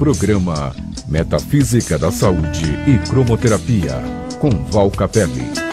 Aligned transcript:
Programa 0.00 0.74
Metafísica 1.06 1.98
da 1.98 2.10
Saúde 2.10 2.64
e 2.86 2.98
Cromoterapia, 3.10 4.02
com 4.38 4.48
Val 4.48 4.90
Capelli. 4.90 5.69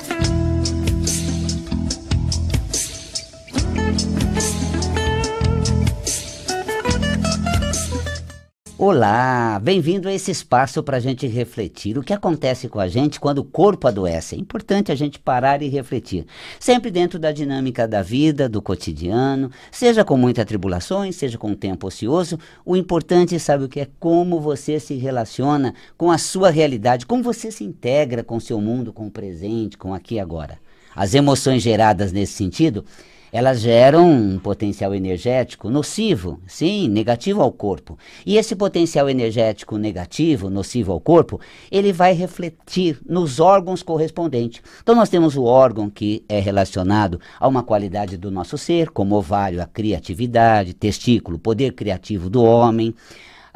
Olá, 8.80 9.60
bem-vindo 9.60 10.08
a 10.08 10.14
esse 10.14 10.30
espaço 10.30 10.84
para 10.84 10.98
a 10.98 11.00
gente 11.00 11.26
refletir 11.26 11.98
o 11.98 12.04
que 12.04 12.14
acontece 12.14 12.70
com 12.70 12.80
a 12.80 12.88
gente 12.88 13.20
quando 13.20 13.40
o 13.40 13.44
corpo 13.44 13.88
adoece. 13.88 14.36
É 14.36 14.38
importante 14.38 14.92
a 14.92 14.96
gente 14.96 15.18
parar 15.18 15.64
e 15.64 15.68
refletir, 15.68 16.28
sempre 16.60 16.92
dentro 16.92 17.18
da 17.18 17.32
dinâmica 17.32 17.88
da 17.88 18.04
vida, 18.04 18.48
do 18.48 18.62
cotidiano, 18.62 19.50
seja 19.72 20.06
com 20.06 20.16
muitas 20.16 20.46
tribulações, 20.46 21.16
seja 21.16 21.40
com 21.40 21.56
tempo 21.56 21.88
ocioso. 21.88 22.38
O 22.64 22.76
importante, 22.76 23.40
sabe 23.40 23.64
o 23.64 23.68
que 23.68 23.80
é? 23.80 23.88
Como 24.00 24.40
você 24.40 24.80
se 24.80 24.94
relaciona 24.94 25.74
com 25.98 26.12
a 26.12 26.20
sua 26.20 26.52
realidade, 26.52 27.08
como 27.08 27.24
você 27.24 27.50
se 27.50 27.64
integra 27.64 28.24
com 28.24 28.38
o 28.38 28.42
seu 28.42 28.62
mundo, 28.62 28.94
com 28.94 29.08
o 29.08 29.12
presente, 29.12 29.76
com 29.76 29.92
aqui 29.92 30.16
e 30.16 30.20
agora. 30.20 30.60
As 30.96 31.16
emoções 31.16 31.64
geradas 31.64 32.12
nesse 32.12 32.34
sentido 32.34 32.86
elas 33.32 33.62
geram 33.62 34.10
um 34.10 34.40
potencial 34.40 34.94
energético 34.94 35.70
nocivo, 35.70 36.40
sim, 36.48 36.88
negativo 36.88 37.42
ao 37.42 37.52
corpo. 37.52 37.98
E 38.26 38.38
esse 38.38 38.56
potencial 38.56 39.10
energético 39.10 39.78
negativo, 39.78 40.50
nocivo 40.50 40.92
ao 40.92 41.00
corpo, 41.00 41.40
ele 41.72 41.92
vai 41.92 42.14
refletir 42.14 43.00
nos 43.06 43.40
órgãos 43.40 43.84
correspondentes. 43.84 44.62
Então 44.82 44.96
nós 44.96 45.10
temos 45.10 45.36
o 45.36 45.44
órgão 45.44 45.90
que 45.90 46.24
é 46.28 46.40
relacionado 46.40 47.20
a 47.40 47.48
uma 47.48 47.64
qualidade 47.64 48.18
do 48.18 48.32
nosso 48.32 48.58
ser, 48.58 48.90
como 48.90 49.16
ovário, 49.16 49.62
a 49.62 49.66
criatividade, 49.66 50.74
testículo, 50.74 51.40
poder 51.40 51.74
criativo 51.74 52.30
do 52.30 52.44
homem 52.44 52.94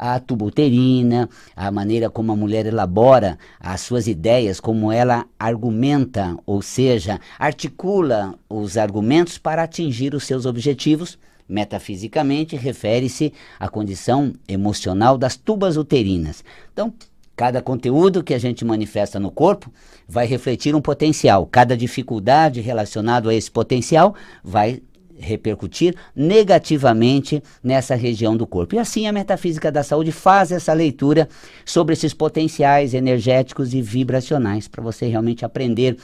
a 0.02 0.18
tubuterina, 0.18 1.30
a 1.54 1.70
maneira 1.70 2.10
como 2.10 2.32
a 2.32 2.36
mulher 2.36 2.66
elabora 2.66 3.38
as 3.60 3.82
suas 3.82 4.08
ideias, 4.08 4.58
como 4.58 4.90
ela 4.90 5.26
argumenta, 5.38 6.36
ou 6.44 6.60
seja, 6.60 7.20
articula 7.38 8.34
os 8.50 8.76
argumentos 8.76 9.38
para 9.38 9.62
atingir 9.62 10.12
os 10.12 10.24
seus 10.24 10.44
objetivos. 10.44 11.16
Metafisicamente, 11.48 12.56
refere-se 12.56 13.32
à 13.60 13.68
condição 13.68 14.32
emocional 14.48 15.16
das 15.16 15.36
tubas 15.36 15.76
uterinas. 15.76 16.42
Então, 16.72 16.92
Cada 17.34 17.62
conteúdo 17.62 18.22
que 18.22 18.34
a 18.34 18.38
gente 18.38 18.62
manifesta 18.62 19.18
no 19.18 19.30
corpo 19.30 19.72
vai 20.06 20.26
refletir 20.26 20.74
um 20.74 20.82
potencial. 20.82 21.48
Cada 21.50 21.74
dificuldade 21.74 22.60
relacionada 22.60 23.30
a 23.30 23.34
esse 23.34 23.50
potencial 23.50 24.14
vai 24.44 24.82
repercutir 25.22 25.94
negativamente 26.14 27.42
nessa 27.62 27.94
região 27.94 28.36
do 28.36 28.46
corpo. 28.46 28.74
E 28.74 28.78
assim 28.78 29.06
a 29.06 29.12
metafísica 29.12 29.70
da 29.70 29.82
saúde 29.82 30.12
faz 30.12 30.52
essa 30.52 30.72
leitura 30.72 31.28
sobre 31.64 31.94
esses 31.94 32.12
potenciais 32.12 32.94
energéticos 32.94 33.72
e 33.72 33.80
vibracionais 33.80 34.68
para 34.68 34.82
você 34.82 35.06
realmente 35.06 35.44
aprender 35.44 35.96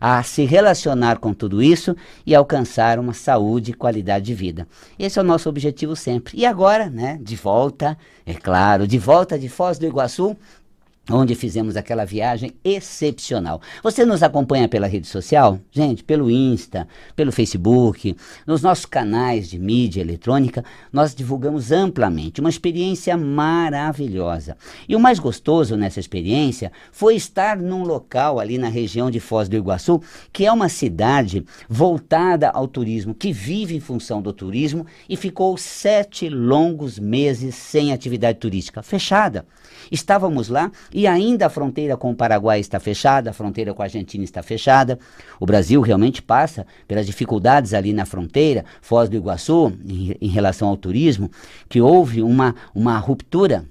a 0.00 0.22
se 0.22 0.44
relacionar 0.44 1.18
com 1.18 1.32
tudo 1.32 1.62
isso 1.62 1.96
e 2.26 2.34
alcançar 2.34 2.98
uma 2.98 3.14
saúde 3.14 3.70
e 3.70 3.74
qualidade 3.74 4.26
de 4.26 4.34
vida. 4.34 4.68
Esse 4.98 5.18
é 5.18 5.22
o 5.22 5.24
nosso 5.24 5.48
objetivo 5.48 5.96
sempre. 5.96 6.36
E 6.36 6.44
agora, 6.44 6.90
né, 6.90 7.18
de 7.22 7.36
volta, 7.36 7.96
é 8.26 8.34
claro, 8.34 8.86
de 8.86 8.98
volta 8.98 9.38
de 9.38 9.48
Foz 9.48 9.78
do 9.78 9.86
Iguaçu, 9.86 10.36
onde 11.10 11.34
fizemos 11.34 11.76
aquela 11.76 12.04
viagem 12.04 12.52
excepcional. 12.64 13.60
Você 13.82 14.06
nos 14.06 14.22
acompanha 14.22 14.68
pela 14.68 14.86
rede 14.86 15.06
social? 15.06 15.58
Gente, 15.70 16.02
pelo 16.02 16.30
Insta, 16.30 16.88
pelo 17.14 17.30
Facebook, 17.30 18.16
nos 18.46 18.62
nossos 18.62 18.86
canais 18.86 19.50
de 19.50 19.58
mídia 19.58 20.00
eletrônica, 20.00 20.64
nós 20.92 21.14
divulgamos 21.14 21.70
amplamente 21.70 22.40
uma 22.40 22.48
experiência 22.48 23.16
maravilhosa. 23.16 24.56
E 24.88 24.96
o 24.96 25.00
mais 25.00 25.18
gostoso 25.18 25.76
nessa 25.76 26.00
experiência 26.00 26.72
foi 26.90 27.16
estar 27.16 27.58
num 27.58 27.84
local 27.84 28.40
ali 28.40 28.56
na 28.56 28.68
região 28.68 29.10
de 29.10 29.20
Foz 29.20 29.48
do 29.48 29.56
Iguaçu, 29.56 30.00
que 30.32 30.46
é 30.46 30.52
uma 30.52 30.68
cidade 30.70 31.44
voltada 31.68 32.48
ao 32.48 32.66
turismo, 32.66 33.14
que 33.14 33.32
vive 33.32 33.76
em 33.76 33.80
função 33.80 34.22
do 34.22 34.32
turismo 34.32 34.86
e 35.08 35.16
ficou 35.16 35.56
sete 35.58 36.30
longos 36.30 36.98
meses 36.98 37.54
sem 37.54 37.92
atividade 37.92 38.38
turística, 38.38 38.82
fechada. 38.82 39.44
Estávamos 39.90 40.48
lá 40.48 40.70
e 40.94 41.08
ainda 41.08 41.46
a 41.46 41.50
fronteira 41.50 41.96
com 41.96 42.12
o 42.12 42.14
Paraguai 42.14 42.60
está 42.60 42.78
fechada, 42.78 43.30
a 43.30 43.32
fronteira 43.32 43.74
com 43.74 43.82
a 43.82 43.86
Argentina 43.86 44.22
está 44.22 44.44
fechada. 44.44 44.96
O 45.40 45.44
Brasil 45.44 45.80
realmente 45.80 46.22
passa 46.22 46.64
pelas 46.86 47.04
dificuldades 47.04 47.74
ali 47.74 47.92
na 47.92 48.06
fronteira, 48.06 48.64
Foz 48.80 49.08
do 49.08 49.16
Iguaçu, 49.16 49.72
em, 49.84 50.16
em 50.20 50.28
relação 50.28 50.68
ao 50.68 50.76
turismo, 50.76 51.28
que 51.68 51.80
houve 51.80 52.22
uma, 52.22 52.54
uma 52.72 52.96
ruptura 52.96 53.64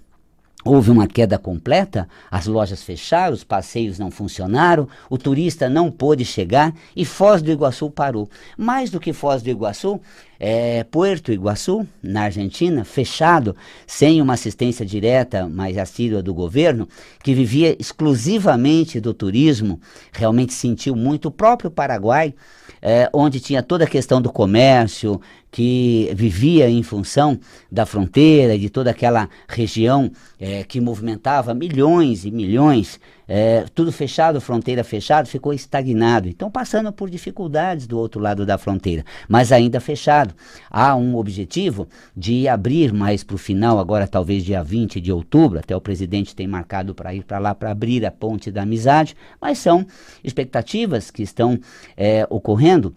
Houve 0.66 0.92
uma 0.92 1.08
queda 1.08 1.38
completa, 1.38 2.08
as 2.32 2.48
lojas 2.48 2.82
fecharam, 2.82 3.34
os 3.34 3.44
passeios 3.44 4.00
não 4.00 4.10
funcionaram, 4.10 4.88
o 5.10 5.18
turista 5.18 5.68
não 5.68 5.92
pôde 5.92 6.24
chegar 6.24 6.74
e 6.96 7.04
Foz 7.04 7.42
do 7.42 7.52
Iguaçu 7.52 7.90
parou. 7.90 8.30
Mais 8.58 8.90
do 8.90 8.98
que 8.98 9.12
Foz 9.12 9.44
do 9.44 9.50
Iguaçu, 9.50 10.00
é, 10.46 10.84
Puerto 10.84 11.32
Iguaçu, 11.32 11.88
na 12.04 12.24
Argentina, 12.24 12.84
fechado, 12.84 13.56
sem 13.88 14.22
uma 14.22 14.34
assistência 14.34 14.86
direta, 14.86 15.48
mas 15.48 15.78
assídua 15.78 16.22
do 16.22 16.34
governo, 16.34 16.86
que 17.24 17.34
vivia 17.34 17.74
exclusivamente 17.80 19.00
do 19.00 19.14
turismo, 19.14 19.80
realmente 20.12 20.52
sentiu 20.52 20.98
muito. 20.98 21.30
O 21.30 21.32
próprio 21.32 21.72
Paraguai, 21.72 22.34
é, 22.82 23.10
onde 23.14 23.40
tinha 23.40 23.64
toda 23.64 23.86
a 23.86 23.88
questão 23.88 24.22
do 24.22 24.30
comércio, 24.30 25.22
que 25.50 26.12
vivia 26.14 26.70
em 26.70 26.84
função 26.84 27.40
da 27.72 27.86
fronteira, 27.86 28.60
de 28.60 28.70
toda 28.70 28.90
aquela 28.90 29.30
região 29.48 30.12
é, 30.38 30.66
que 30.66 30.82
movimentava 30.82 31.54
milhões 31.54 32.26
e 32.26 32.32
milhões, 32.32 33.00
é, 33.28 33.66
tudo 33.74 33.92
fechado, 33.92 34.42
fronteira 34.42 34.84
fechada, 34.84 35.28
ficou 35.28 35.54
estagnado. 35.54 36.28
Então, 36.28 36.50
passando 36.50 36.92
por 36.92 37.10
dificuldades 37.10 37.88
do 37.88 37.98
outro 37.98 38.20
lado 38.20 38.46
da 38.46 38.58
fronteira, 38.58 39.06
mas 39.28 39.52
ainda 39.52 39.80
fechado. 39.80 40.34
Há 40.70 40.96
um 40.96 41.16
objetivo 41.16 41.88
de 42.16 42.48
abrir 42.48 42.94
mais 42.94 43.24
para 43.24 43.36
o 43.36 43.40
final, 43.40 43.80
agora 43.80 44.08
talvez 44.08 44.44
dia 44.44 44.64
20 44.64 45.00
de 45.00 45.12
outubro, 45.12 45.60
até 45.60 45.76
o 45.76 45.82
presidente 45.82 46.36
tem 46.36 46.48
marcado 46.48 46.94
para 46.94 47.14
ir 47.14 47.24
para 47.24 47.40
lá 47.40 47.56
para 47.56 47.72
abrir 47.72 48.06
a 48.06 48.12
ponte 48.12 48.52
da 48.52 48.64
amizade, 48.64 49.16
mas 49.42 49.58
são 49.58 49.86
expectativas 50.24 51.12
que 51.12 51.24
estão 51.24 51.60
é, 51.96 52.26
ocorrendo 52.30 52.94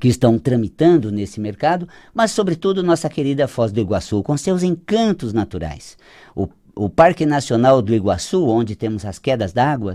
que 0.00 0.08
estão 0.08 0.38
tramitando 0.38 1.10
nesse 1.10 1.40
mercado, 1.40 1.88
mas 2.12 2.30
sobretudo 2.30 2.82
nossa 2.82 3.08
querida 3.08 3.48
Foz 3.48 3.72
do 3.72 3.80
Iguaçu, 3.80 4.22
com 4.22 4.36
seus 4.36 4.62
encantos 4.62 5.32
naturais. 5.32 5.96
O, 6.34 6.48
o 6.76 6.90
Parque 6.90 7.24
Nacional 7.24 7.80
do 7.80 7.94
Iguaçu, 7.94 8.46
onde 8.46 8.76
temos 8.76 9.06
as 9.06 9.18
quedas 9.18 9.50
d'água, 9.50 9.94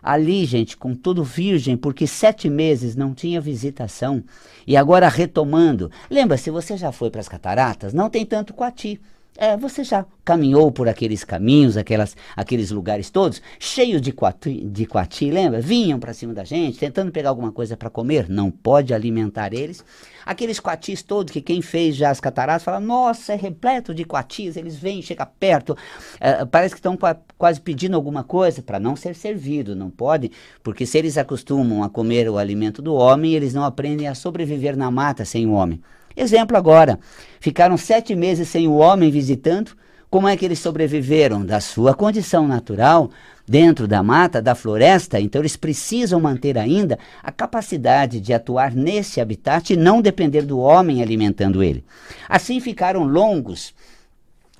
ali, 0.00 0.46
gente, 0.46 0.76
com 0.76 0.94
tudo 0.94 1.24
virgem, 1.24 1.76
porque 1.76 2.06
sete 2.06 2.48
meses 2.48 2.94
não 2.94 3.12
tinha 3.12 3.40
visitação. 3.40 4.22
E 4.64 4.76
agora 4.76 5.08
retomando, 5.08 5.90
lembra, 6.08 6.36
se 6.36 6.48
você 6.48 6.76
já 6.76 6.92
foi 6.92 7.10
para 7.10 7.20
as 7.20 7.28
cataratas, 7.28 7.92
não 7.92 8.08
tem 8.08 8.24
tanto 8.24 8.54
coati. 8.54 9.00
É, 9.42 9.56
você 9.56 9.82
já 9.82 10.04
caminhou 10.22 10.70
por 10.70 10.86
aqueles 10.86 11.24
caminhos, 11.24 11.78
aquelas, 11.78 12.14
aqueles 12.36 12.70
lugares 12.70 13.08
todos, 13.08 13.40
cheios 13.58 14.02
de 14.02 14.12
coati, 14.12 14.66
de 14.66 14.84
coati, 14.84 15.30
lembra? 15.30 15.62
Vinham 15.62 15.98
para 15.98 16.12
cima 16.12 16.34
da 16.34 16.44
gente, 16.44 16.78
tentando 16.78 17.10
pegar 17.10 17.30
alguma 17.30 17.50
coisa 17.50 17.74
para 17.74 17.88
comer, 17.88 18.28
não 18.28 18.50
pode 18.50 18.92
alimentar 18.92 19.54
eles. 19.54 19.82
Aqueles 20.26 20.60
coatis 20.60 21.02
todos 21.02 21.32
que 21.32 21.40
quem 21.40 21.62
fez 21.62 21.96
já 21.96 22.10
as 22.10 22.20
cataratas 22.20 22.62
fala, 22.62 22.78
nossa, 22.80 23.32
é 23.32 23.36
repleto 23.36 23.94
de 23.94 24.04
coatis, 24.04 24.58
eles 24.58 24.76
vêm, 24.76 25.00
chega 25.00 25.24
perto, 25.24 25.74
é, 26.20 26.44
parece 26.44 26.74
que 26.74 26.78
estão 26.78 26.98
quase 27.38 27.62
pedindo 27.62 27.96
alguma 27.96 28.22
coisa 28.22 28.60
para 28.60 28.78
não 28.78 28.94
ser 28.94 29.14
servido, 29.14 29.74
não 29.74 29.88
pode, 29.88 30.30
porque 30.62 30.84
se 30.84 30.98
eles 30.98 31.16
acostumam 31.16 31.82
a 31.82 31.88
comer 31.88 32.28
o 32.28 32.36
alimento 32.36 32.82
do 32.82 32.92
homem, 32.92 33.32
eles 33.32 33.54
não 33.54 33.64
aprendem 33.64 34.06
a 34.06 34.14
sobreviver 34.14 34.76
na 34.76 34.90
mata 34.90 35.24
sem 35.24 35.46
o 35.46 35.52
homem. 35.52 35.80
Exemplo 36.20 36.54
agora, 36.54 36.98
ficaram 37.40 37.78
sete 37.78 38.14
meses 38.14 38.46
sem 38.46 38.68
o 38.68 38.74
homem 38.74 39.10
visitando, 39.10 39.70
como 40.10 40.28
é 40.28 40.36
que 40.36 40.44
eles 40.44 40.58
sobreviveram? 40.58 41.42
Da 41.42 41.60
sua 41.60 41.94
condição 41.94 42.46
natural, 42.46 43.10
dentro 43.48 43.88
da 43.88 44.02
mata, 44.02 44.42
da 44.42 44.54
floresta, 44.54 45.18
então 45.18 45.40
eles 45.40 45.56
precisam 45.56 46.20
manter 46.20 46.58
ainda 46.58 46.98
a 47.22 47.32
capacidade 47.32 48.20
de 48.20 48.34
atuar 48.34 48.74
nesse 48.74 49.18
habitat 49.18 49.72
e 49.72 49.78
não 49.78 50.02
depender 50.02 50.42
do 50.42 50.58
homem 50.58 51.00
alimentando 51.00 51.62
ele. 51.62 51.82
Assim 52.28 52.60
ficaram 52.60 53.02
longos 53.02 53.72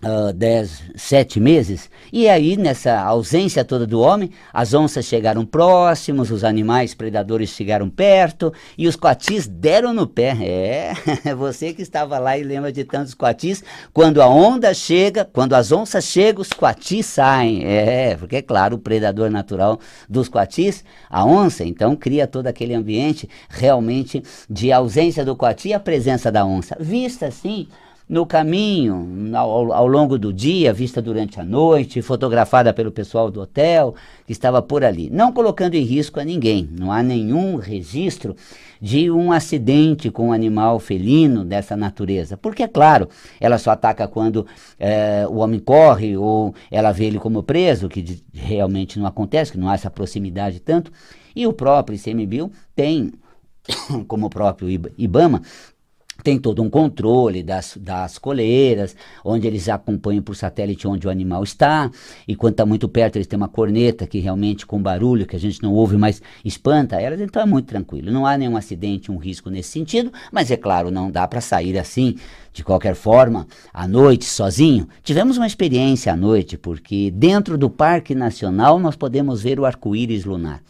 uh, 0.05 0.32
dez, 0.32 0.82
sete 0.94 1.38
meses, 1.38 1.91
e 2.12 2.29
aí 2.29 2.56
nessa 2.56 3.00
ausência 3.00 3.64
toda 3.64 3.87
do 3.87 4.00
homem, 4.00 4.31
as 4.52 4.75
onças 4.75 5.05
chegaram 5.05 5.44
próximos, 5.44 6.31
os 6.31 6.44
animais 6.44 6.94
predadores 6.94 7.50
chegaram 7.50 7.88
perto, 7.88 8.52
e 8.76 8.87
os 8.87 8.97
coatis 8.97 9.47
deram 9.47 9.93
no 9.93 10.06
pé. 10.06 10.37
É, 10.41 11.35
você 11.35 11.73
que 11.73 11.82
estava 11.82 12.19
lá 12.19 12.37
e 12.37 12.43
lembra 12.43 12.73
de 12.73 12.85
tantos 12.85 13.14
coatis, 13.14 13.62
quando 13.93 14.23
a 14.23 14.29
onda 14.29 14.73
chega, 14.75 15.25
quando 15.25 15.55
as 15.55 15.73
onças 15.73 16.05
chegam, 16.05 16.43
os 16.43 16.52
coatis 16.52 17.06
saem. 17.06 17.64
É, 17.64 18.17
porque 18.17 18.37
é 18.37 18.43
claro, 18.43 18.76
o 18.76 18.79
predador 18.79 19.31
natural 19.31 19.79
dos 20.08 20.29
coatis, 20.29 20.85
a 21.08 21.25
onça, 21.25 21.64
então 21.64 21.94
cria 21.97 22.26
todo 22.26 22.47
aquele 22.47 22.75
ambiente 22.75 23.29
realmente 23.49 24.23
de 24.49 24.73
ausência 24.73 25.25
do 25.25 25.37
coati 25.37 25.69
e 25.69 25.75
a 25.75 25.81
presença 25.81 26.31
da 26.31 26.44
onça. 26.44 26.76
Vista 26.81 27.26
assim, 27.26 27.69
no 28.11 28.27
caminho, 28.27 29.31
ao, 29.37 29.73
ao, 29.73 29.87
longo 29.87 30.19
do 30.19 30.33
dia, 30.33 30.73
vista 30.73 31.01
durante 31.01 31.39
a 31.39 31.45
noite, 31.45 32.03
fotografada 32.03 32.75
pelo 32.75 32.91
pessoal 32.91 33.31
do 33.31 33.41
hotel 33.41 33.95
que 34.27 34.33
estava 34.33 34.61
por 34.61 34.83
ali, 34.83 35.09
não 35.09 35.33
colocando 35.33 35.77
em 35.77 35.85
risco 35.85 36.19
a 36.19 36.25
ninguém. 36.25 36.69
Não 36.77 36.91
há 36.91 37.05
nenhum 37.05 37.55
registro 37.55 38.35
de 38.81 39.09
um 39.12 39.31
acidente 39.31 40.11
com 40.11 40.31
um 40.31 40.33
animal 40.33 40.81
felino 40.81 41.45
dessa 41.45 41.77
natureza, 41.77 42.37
porque 42.37 42.65
é 42.65 42.69
claro, 42.69 43.09
ela 43.41 43.59
só 43.59 43.71
ataca 43.71 44.09
quando 44.09 44.45
é, 44.77 45.25
o 45.31 45.37
homem 45.37 45.61
corre 45.61 46.17
ou 46.17 46.53
ela 46.69 46.91
vê 46.91 47.05
ele 47.05 47.21
como 47.21 47.45
preso, 47.45 47.89
que 47.89 48.21
realmente 48.35 48.99
não 48.99 49.07
acontece, 49.07 49.53
que 49.53 49.59
não 49.59 49.69
há 49.69 49.75
essa 49.75 49.89
proximidade 49.89 50.59
tanto. 50.59 50.91
E 51.37 51.47
o 51.47 51.53
próprio 51.53 51.97
ICMBio 51.97 52.51
tem, 52.75 53.12
como 54.09 54.27
o 54.27 54.31
próprio 54.31 54.69
IBAMA, 54.99 55.43
tem 56.22 56.38
todo 56.38 56.62
um 56.62 56.70
controle 56.70 57.43
das, 57.43 57.76
das 57.81 58.19
coleiras, 58.19 58.96
onde 59.25 59.46
eles 59.46 59.69
acompanham 59.69 60.22
por 60.22 60.37
satélite 60.37 60.87
onde 60.87 61.06
o 61.06 61.11
animal 61.11 61.43
está, 61.43 61.90
e 62.26 62.34
quando 62.34 62.52
está 62.52 62.67
muito 62.67 62.88
perto 62.88 63.17
eles 63.17 63.26
têm 63.26 63.37
uma 63.37 63.49
corneta 63.49 64.06
que 64.06 64.19
realmente 64.19 64.67
com 64.67 64.81
barulho, 64.81 65.26
que 65.26 65.37
a 65.37 65.40
gente 65.40 65.62
não 65.62 65.72
ouve, 65.72 65.96
mas 65.96 66.22
espanta 66.44 67.00
elas, 67.00 67.20
então 67.20 67.43
é 67.43 67.46
muito 67.46 67.67
tranquilo. 67.67 68.11
Não 68.11 68.26
há 68.26 68.37
nenhum 68.37 68.56
acidente, 68.56 69.11
um 69.11 69.17
risco 69.17 69.50
nesse 69.50 69.70
sentido, 69.70 70.12
mas 70.32 70.50
é 70.50 70.56
claro, 70.56 70.90
não 70.90 71.11
dá 71.11 71.26
para 71.26 71.40
sair 71.40 71.78
assim, 71.78 72.17
de 72.52 72.64
qualquer 72.64 72.94
forma, 72.94 73.46
à 73.73 73.87
noite, 73.87 74.25
sozinho. 74.25 74.88
Tivemos 75.02 75.37
uma 75.37 75.46
experiência 75.46 76.12
à 76.12 76.16
noite, 76.16 76.58
porque 76.58 77.11
dentro 77.11 77.56
do 77.56 77.70
Parque 77.70 78.14
Nacional 78.14 78.78
nós 78.78 78.96
podemos 78.96 79.43
ver 79.43 79.61
o 79.61 79.64
arco-íris 79.64 80.25
lunar. 80.25 80.61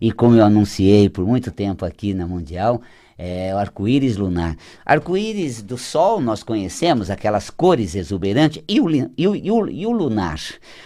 E 0.00 0.10
como 0.10 0.34
eu 0.34 0.44
anunciei 0.44 1.08
por 1.08 1.24
muito 1.24 1.50
tempo 1.50 1.84
aqui 1.84 2.12
na 2.12 2.26
Mundial, 2.26 2.82
é 3.24 3.54
o 3.54 3.58
arco-íris 3.58 4.16
lunar. 4.16 4.56
Arco-íris 4.84 5.62
do 5.62 5.78
Sol 5.78 6.20
nós 6.20 6.42
conhecemos, 6.42 7.08
aquelas 7.08 7.50
cores 7.50 7.94
exuberantes, 7.94 8.64
e 8.68 8.80
o, 8.80 8.90
e 8.90 9.28
o, 9.28 9.36
e 9.36 9.50
o, 9.52 9.68
e 9.70 9.86
o 9.86 9.92
lunar. 9.92 10.40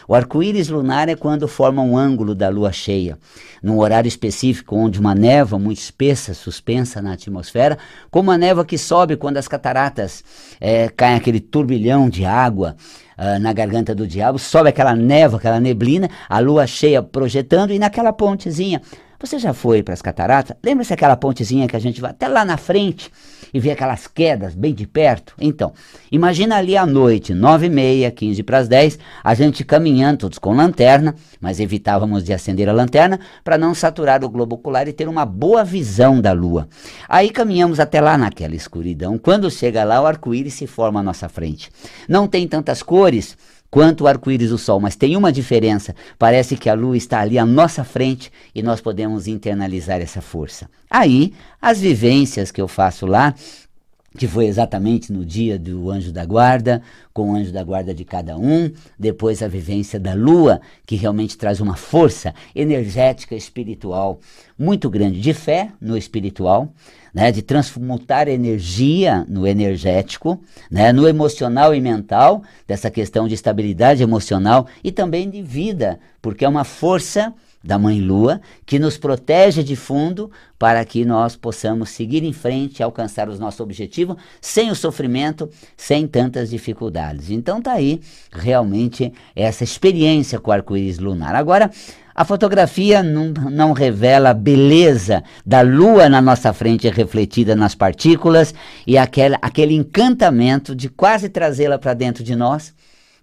O 0.06 0.14
arco-íris 0.14 0.68
lunar 0.68 1.08
é 1.08 1.16
quando 1.16 1.48
forma 1.48 1.80
um 1.80 1.96
ângulo 1.96 2.34
da 2.34 2.50
lua 2.50 2.70
cheia, 2.72 3.18
num 3.62 3.78
horário 3.78 4.06
específico 4.06 4.76
onde 4.76 5.00
uma 5.00 5.14
névoa 5.14 5.58
muito 5.58 5.78
espessa, 5.78 6.34
suspensa 6.34 7.00
na 7.00 7.14
atmosfera, 7.14 7.78
como 8.10 8.30
a 8.30 8.36
névoa 8.36 8.66
que 8.66 8.76
sobe 8.76 9.16
quando 9.16 9.38
as 9.38 9.48
cataratas 9.48 10.22
é, 10.60 10.90
caem 10.90 11.16
aquele 11.16 11.40
turbilhão 11.40 12.06
de 12.06 12.26
água. 12.26 12.76
Uh, 13.18 13.40
na 13.40 13.50
garganta 13.50 13.94
do 13.94 14.06
diabo, 14.06 14.38
sobe 14.38 14.68
aquela 14.68 14.94
névoa, 14.94 15.38
aquela 15.38 15.58
neblina, 15.58 16.10
a 16.28 16.38
lua 16.38 16.66
cheia 16.66 17.02
projetando, 17.02 17.72
e 17.72 17.78
naquela 17.78 18.12
pontezinha 18.12 18.82
você 19.18 19.38
já 19.38 19.52
foi 19.52 19.82
para 19.82 19.94
as 19.94 20.02
cataratas? 20.02 20.56
Lembra-se 20.62 20.92
aquela 20.92 21.16
pontezinha 21.16 21.66
que 21.66 21.76
a 21.76 21.78
gente 21.78 22.00
vai 22.00 22.10
até 22.10 22.28
lá 22.28 22.44
na 22.44 22.56
frente 22.56 23.10
e 23.52 23.60
vê 23.60 23.70
aquelas 23.70 24.06
quedas 24.06 24.54
bem 24.54 24.74
de 24.74 24.86
perto? 24.86 25.34
Então, 25.40 25.72
imagina 26.10 26.56
ali 26.56 26.76
à 26.76 26.84
noite, 26.84 27.32
nove 27.32 27.66
e 27.66 27.70
meia, 27.70 28.10
quinze 28.10 28.42
para 28.42 28.58
as 28.58 28.68
dez, 28.68 28.98
a 29.22 29.34
gente 29.34 29.64
caminhando, 29.64 30.18
todos 30.18 30.38
com 30.38 30.54
lanterna, 30.54 31.14
mas 31.40 31.60
evitávamos 31.60 32.24
de 32.24 32.32
acender 32.32 32.68
a 32.68 32.72
lanterna 32.72 33.18
para 33.42 33.56
não 33.58 33.74
saturar 33.74 34.24
o 34.24 34.28
globo 34.28 34.56
ocular 34.56 34.88
e 34.88 34.92
ter 34.92 35.08
uma 35.08 35.24
boa 35.24 35.64
visão 35.64 36.20
da 36.20 36.32
lua. 36.32 36.68
Aí 37.08 37.30
caminhamos 37.30 37.80
até 37.80 38.00
lá 38.00 38.18
naquela 38.18 38.54
escuridão. 38.54 39.18
Quando 39.18 39.50
chega 39.50 39.84
lá, 39.84 40.00
o 40.00 40.06
arco-íris 40.06 40.54
se 40.54 40.66
forma 40.66 41.00
à 41.00 41.02
nossa 41.02 41.28
frente. 41.28 41.70
Não 42.08 42.26
tem 42.26 42.46
tantas 42.46 42.82
cores, 42.82 43.36
quanto 43.76 44.04
o 44.04 44.06
arco-íris 44.06 44.48
do 44.48 44.56
sol, 44.56 44.80
mas 44.80 44.96
tem 44.96 45.18
uma 45.18 45.30
diferença. 45.30 45.94
Parece 46.18 46.56
que 46.56 46.70
a 46.70 46.72
lua 46.72 46.96
está 46.96 47.20
ali 47.20 47.38
à 47.38 47.44
nossa 47.44 47.84
frente 47.84 48.32
e 48.54 48.62
nós 48.62 48.80
podemos 48.80 49.26
internalizar 49.26 50.00
essa 50.00 50.22
força. 50.22 50.66
Aí, 50.88 51.34
as 51.60 51.78
vivências 51.78 52.50
que 52.50 52.58
eu 52.58 52.68
faço 52.68 53.04
lá, 53.04 53.34
que 54.16 54.26
foi 54.26 54.46
exatamente 54.46 55.12
no 55.12 55.24
dia 55.24 55.58
do 55.58 55.90
anjo 55.90 56.10
da 56.10 56.24
guarda, 56.24 56.82
com 57.12 57.30
o 57.30 57.34
anjo 57.36 57.52
da 57.52 57.62
guarda 57.62 57.94
de 57.94 58.04
cada 58.04 58.36
um, 58.36 58.70
depois 58.98 59.42
a 59.42 59.48
vivência 59.48 60.00
da 60.00 60.14
lua, 60.14 60.60
que 60.84 60.96
realmente 60.96 61.36
traz 61.36 61.60
uma 61.60 61.76
força 61.76 62.34
energética 62.54 63.34
espiritual 63.34 64.18
muito 64.58 64.88
grande, 64.88 65.20
de 65.20 65.34
fé 65.34 65.70
no 65.80 65.96
espiritual, 65.96 66.72
né, 67.12 67.30
de 67.30 67.42
transmutar 67.42 68.28
energia 68.28 69.24
no 69.28 69.46
energético, 69.46 70.40
né, 70.70 70.92
no 70.92 71.06
emocional 71.06 71.74
e 71.74 71.80
mental, 71.80 72.42
dessa 72.66 72.90
questão 72.90 73.28
de 73.28 73.34
estabilidade 73.34 74.02
emocional 74.02 74.66
e 74.82 74.90
também 74.90 75.30
de 75.30 75.42
vida, 75.42 75.98
porque 76.20 76.44
é 76.44 76.48
uma 76.48 76.64
força 76.64 77.32
da 77.66 77.78
Mãe 77.78 78.00
Lua, 78.00 78.40
que 78.64 78.78
nos 78.78 78.96
protege 78.96 79.62
de 79.62 79.74
fundo 79.74 80.30
para 80.58 80.84
que 80.84 81.04
nós 81.04 81.34
possamos 81.34 81.90
seguir 81.90 82.22
em 82.22 82.32
frente 82.32 82.78
e 82.78 82.82
alcançar 82.82 83.28
os 83.28 83.38
nossos 83.38 83.60
objetivos 83.60 84.16
sem 84.40 84.70
o 84.70 84.74
sofrimento, 84.74 85.50
sem 85.76 86.06
tantas 86.06 86.48
dificuldades. 86.48 87.30
Então 87.30 87.60
tá 87.60 87.72
aí 87.72 88.00
realmente 88.30 89.12
essa 89.34 89.64
experiência 89.64 90.38
com 90.38 90.50
o 90.50 90.54
arco-íris 90.54 90.98
lunar. 90.98 91.34
Agora, 91.34 91.70
a 92.14 92.24
fotografia 92.24 93.02
não, 93.02 93.26
não 93.50 93.72
revela 93.72 94.30
a 94.30 94.34
beleza 94.34 95.22
da 95.44 95.60
lua 95.60 96.08
na 96.08 96.22
nossa 96.22 96.52
frente 96.52 96.88
refletida 96.88 97.54
nas 97.54 97.74
partículas 97.74 98.54
e 98.86 98.96
aquele, 98.96 99.36
aquele 99.42 99.74
encantamento 99.74 100.74
de 100.74 100.88
quase 100.88 101.28
trazê-la 101.28 101.78
para 101.78 101.92
dentro 101.92 102.24
de 102.24 102.34
nós 102.34 102.72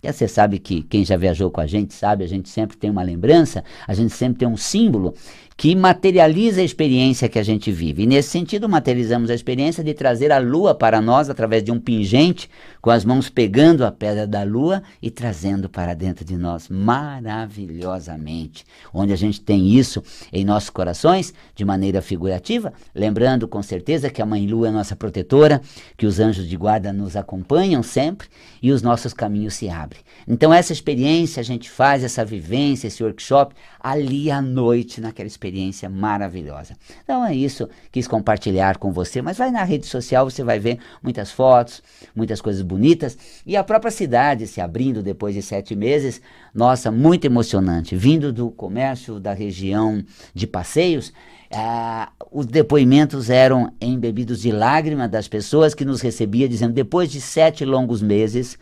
e 0.04 0.12
você 0.12 0.28
sabe 0.28 0.60
que 0.60 0.84
quem 0.84 1.06
já 1.06 1.16
viajou 1.16 1.50
com 1.50 1.62
a 1.62 1.66
gente 1.66 1.94
sabe, 1.94 2.24
a 2.24 2.28
gente 2.28 2.50
sempre 2.50 2.76
tem 2.76 2.90
uma 2.90 3.02
lembrança, 3.02 3.64
a 3.88 3.94
gente 3.94 4.14
sempre 4.14 4.40
tem 4.40 4.48
um 4.48 4.58
símbolo 4.58 5.14
que 5.56 5.76
materializa 5.76 6.62
a 6.62 6.64
experiência 6.64 7.30
que 7.30 7.38
a 7.40 7.44
gente 7.44 7.72
vive. 7.72 8.04
E 8.04 8.08
nesse 8.08 8.30
sentido, 8.30 8.68
materializamos 8.68 9.30
a 9.30 9.36
experiência 9.36 9.84
de 9.84 9.94
trazer 9.94 10.32
a 10.32 10.40
lua 10.40 10.74
para 10.74 11.02
nós 11.02 11.30
através 11.30 11.64
de 11.64 11.72
um 11.72 11.80
pingente, 11.80 12.50
com 12.82 12.90
as 12.90 13.06
mãos 13.06 13.30
pegando 13.30 13.86
a 13.86 13.92
pedra 13.92 14.26
da 14.28 14.44
lua 14.44 14.84
e 15.02 15.10
trazendo 15.10 15.70
para 15.70 15.94
dentro 15.94 16.26
de 16.26 16.36
nós 16.36 16.68
maravilhosamente. 16.70 18.66
Onde 18.94 19.14
a 19.14 19.16
gente 19.16 19.40
tem 19.42 19.70
isso 19.70 20.04
em 20.32 20.44
nossos 20.44 20.70
corações, 20.70 21.34
de 21.56 21.64
maneira 21.64 22.02
figurativa, 22.02 22.74
lembrando 22.94 23.48
com 23.48 23.62
certeza 23.62 24.10
que 24.10 24.22
a 24.22 24.26
Mãe 24.26 24.48
Lua 24.48 24.68
é 24.68 24.72
nossa 24.72 24.96
protetora, 24.96 25.62
que 25.96 26.06
os 26.06 26.20
anjos 26.20 26.48
de 26.48 26.58
guarda 26.58 26.92
nos 26.92 27.16
acompanham 27.16 27.84
sempre 27.84 28.28
e 28.62 28.72
os 28.72 28.82
nossos 28.82 29.14
caminhos 29.14 29.54
se 29.54 29.70
abrem. 29.70 30.02
Então, 30.28 30.54
essa 30.54 30.74
experiência, 30.74 31.40
a 31.40 31.44
gente 31.44 31.70
faz 31.70 32.04
essa 32.04 32.26
vivência, 32.26 32.88
esse 32.88 33.04
workshop 33.04 33.54
ali 33.84 34.32
à 34.32 34.42
noite, 34.42 35.02
naquela 35.02 35.28
experiência 35.28 35.90
maravilhosa. 35.90 36.74
Então 37.04 37.26
é 37.26 37.36
isso, 37.36 37.70
quis 37.92 38.08
compartilhar 38.08 38.78
com 38.78 38.94
você, 38.94 39.22
mas 39.22 39.38
vai 39.38 39.52
na 39.52 39.66
rede 39.66 39.86
social, 39.86 40.30
você 40.30 40.42
vai 40.42 40.58
ver 40.58 40.80
muitas 41.02 41.30
fotos, 41.32 41.84
muitas 42.16 42.40
coisas 42.40 42.62
bonitas. 42.62 43.18
E 43.46 43.58
a 43.58 43.64
própria 43.64 43.92
cidade 43.92 44.48
se 44.48 44.62
abrindo 44.62 45.04
depois 45.04 45.36
de 45.36 45.42
sete 45.42 45.76
meses, 45.76 46.22
nossa, 46.56 46.90
muito 46.90 47.26
emocionante, 47.26 47.94
vindo 47.94 48.32
do 48.32 48.50
comércio 48.50 49.20
da 49.20 49.34
região 49.34 50.02
de 50.34 50.48
passeios, 50.48 51.12
ah, 51.56 52.12
os 52.32 52.46
depoimentos 52.48 53.30
eram 53.30 53.72
embebidos 53.80 54.42
de 54.42 54.52
lágrimas 54.52 55.10
das 55.10 55.28
pessoas 55.28 55.76
que 55.76 55.86
nos 55.86 56.02
recebia 56.02 56.50
dizendo 56.50 56.74
depois 56.74 57.12
de 57.12 57.22
sete 57.22 57.64
longos 57.64 58.02
meses 58.02 58.58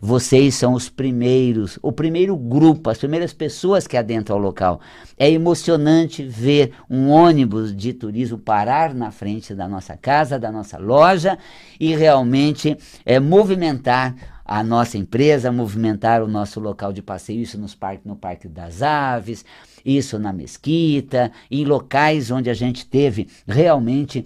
vocês 0.00 0.54
são 0.54 0.74
os 0.74 0.90
primeiros, 0.90 1.78
o 1.80 1.90
primeiro 1.90 2.36
grupo, 2.36 2.90
as 2.90 2.98
primeiras 2.98 3.32
pessoas 3.32 3.86
que 3.86 3.96
adentram 3.96 4.36
ao 4.36 4.42
local. 4.42 4.80
É 5.16 5.30
emocionante 5.30 6.22
ver 6.22 6.72
um 6.90 7.08
ônibus 7.08 7.74
de 7.74 7.94
turismo 7.94 8.36
parar 8.36 8.92
na 8.92 9.10
frente 9.10 9.54
da 9.54 9.66
nossa 9.66 9.96
casa, 9.96 10.38
da 10.38 10.52
nossa 10.52 10.76
loja 10.76 11.38
e 11.80 11.94
realmente 11.94 12.76
é, 13.06 13.18
movimentar 13.18 14.14
a 14.44 14.62
nossa 14.62 14.98
empresa, 14.98 15.50
movimentar 15.50 16.22
o 16.22 16.28
nosso 16.28 16.60
local 16.60 16.92
de 16.92 17.00
passeio, 17.00 17.40
isso 17.40 17.58
nos 17.58 17.74
parques, 17.74 18.04
no 18.04 18.14
Parque 18.14 18.46
das 18.46 18.82
Aves, 18.82 19.44
isso 19.84 20.18
na 20.18 20.32
Mesquita, 20.32 21.30
em 21.50 21.64
locais 21.64 22.30
onde 22.30 22.48
a 22.48 22.54
gente 22.54 22.86
teve 22.86 23.28
realmente 23.46 24.24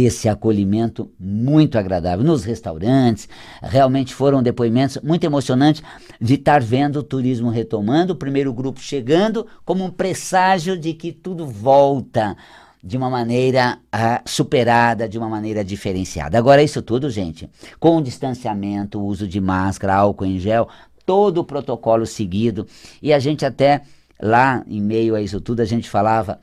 esse 0.00 0.28
acolhimento 0.28 1.10
muito 1.20 1.76
agradável 1.76 2.24
nos 2.24 2.44
restaurantes. 2.44 3.28
Realmente 3.62 4.14
foram 4.14 4.42
depoimentos 4.42 4.98
muito 5.02 5.24
emocionantes 5.24 5.82
de 6.20 6.34
estar 6.34 6.62
vendo 6.62 7.00
o 7.00 7.02
turismo 7.02 7.50
retomando, 7.50 8.14
o 8.14 8.16
primeiro 8.16 8.52
grupo 8.52 8.80
chegando, 8.80 9.46
como 9.64 9.84
um 9.84 9.90
presságio 9.90 10.78
de 10.78 10.94
que 10.94 11.12
tudo 11.12 11.46
volta 11.46 12.36
de 12.82 12.96
uma 12.96 13.08
maneira 13.08 13.78
uh, 13.94 14.28
superada, 14.28 15.08
de 15.08 15.16
uma 15.16 15.28
maneira 15.28 15.64
diferenciada. 15.64 16.36
Agora, 16.36 16.62
isso 16.62 16.82
tudo, 16.82 17.08
gente, 17.10 17.48
com 17.78 18.02
distanciamento, 18.02 19.00
uso 19.00 19.28
de 19.28 19.40
máscara, 19.40 19.94
álcool 19.94 20.26
em 20.26 20.40
gel, 20.40 20.68
todo 21.06 21.38
o 21.38 21.44
protocolo 21.44 22.06
seguido. 22.06 22.66
E 23.00 23.12
a 23.12 23.20
gente 23.20 23.44
até 23.44 23.82
lá, 24.22 24.64
em 24.66 24.80
meio 24.80 25.14
a 25.14 25.20
isso 25.20 25.40
tudo, 25.40 25.60
a 25.60 25.64
gente 25.64 25.90
falava 25.90 26.38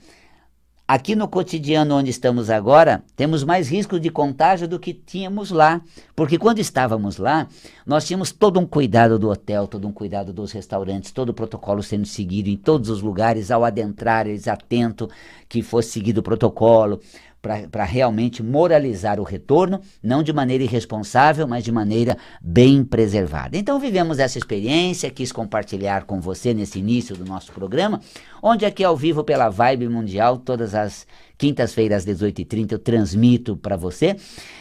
Aqui 0.89 1.15
no 1.15 1.27
cotidiano 1.27 1.93
onde 1.93 2.09
estamos 2.09 2.49
agora, 2.49 3.03
temos 3.15 3.43
mais 3.43 3.69
risco 3.69 3.99
de 3.99 4.09
contágio 4.09 4.67
do 4.67 4.79
que 4.79 4.91
tínhamos 4.91 5.51
lá. 5.51 5.81
Porque 6.15 6.35
quando 6.35 6.57
estávamos 6.57 7.17
lá, 7.17 7.47
nós 7.85 8.07
tínhamos 8.07 8.31
todo 8.31 8.59
um 8.59 8.65
cuidado 8.65 9.19
do 9.19 9.29
hotel, 9.29 9.67
todo 9.67 9.87
um 9.87 9.91
cuidado 9.91 10.33
dos 10.33 10.51
restaurantes, 10.51 11.11
todo 11.11 11.29
o 11.29 11.33
protocolo 11.35 11.83
sendo 11.83 12.07
seguido 12.07 12.49
em 12.49 12.57
todos 12.57 12.89
os 12.89 13.03
lugares, 13.03 13.51
ao 13.51 13.63
adentrar, 13.63 14.25
eles 14.25 14.47
atento 14.47 15.07
que 15.47 15.61
fosse 15.61 15.91
seguido 15.91 16.21
o 16.21 16.23
protocolo. 16.23 16.99
Para 17.41 17.85
realmente 17.85 18.43
moralizar 18.43 19.19
o 19.19 19.23
retorno, 19.23 19.79
não 20.03 20.21
de 20.21 20.33
maneira 20.33 20.63
irresponsável, 20.63 21.47
mas 21.47 21.63
de 21.63 21.71
maneira 21.71 22.17
bem 22.41 22.83
preservada. 22.83 23.57
Então 23.57 23.79
vivemos 23.79 24.19
essa 24.19 24.37
experiência, 24.37 25.09
quis 25.09 25.31
compartilhar 25.31 26.03
com 26.03 26.19
você 26.19 26.53
nesse 26.53 26.79
início 26.79 27.15
do 27.15 27.23
nosso 27.23 27.51
programa, 27.53 28.01
onde 28.43 28.65
aqui 28.65 28.83
ao 28.83 28.95
vivo 28.95 29.23
pela 29.23 29.49
Vibe 29.49 29.87
Mundial, 29.87 30.37
todas 30.37 30.75
as 30.75 31.07
quintas-feiras 31.37 32.05
às 32.05 32.15
18h30 32.17 32.73
eu 32.73 32.79
transmito 32.79 33.55
para 33.55 33.77
você 33.77 34.17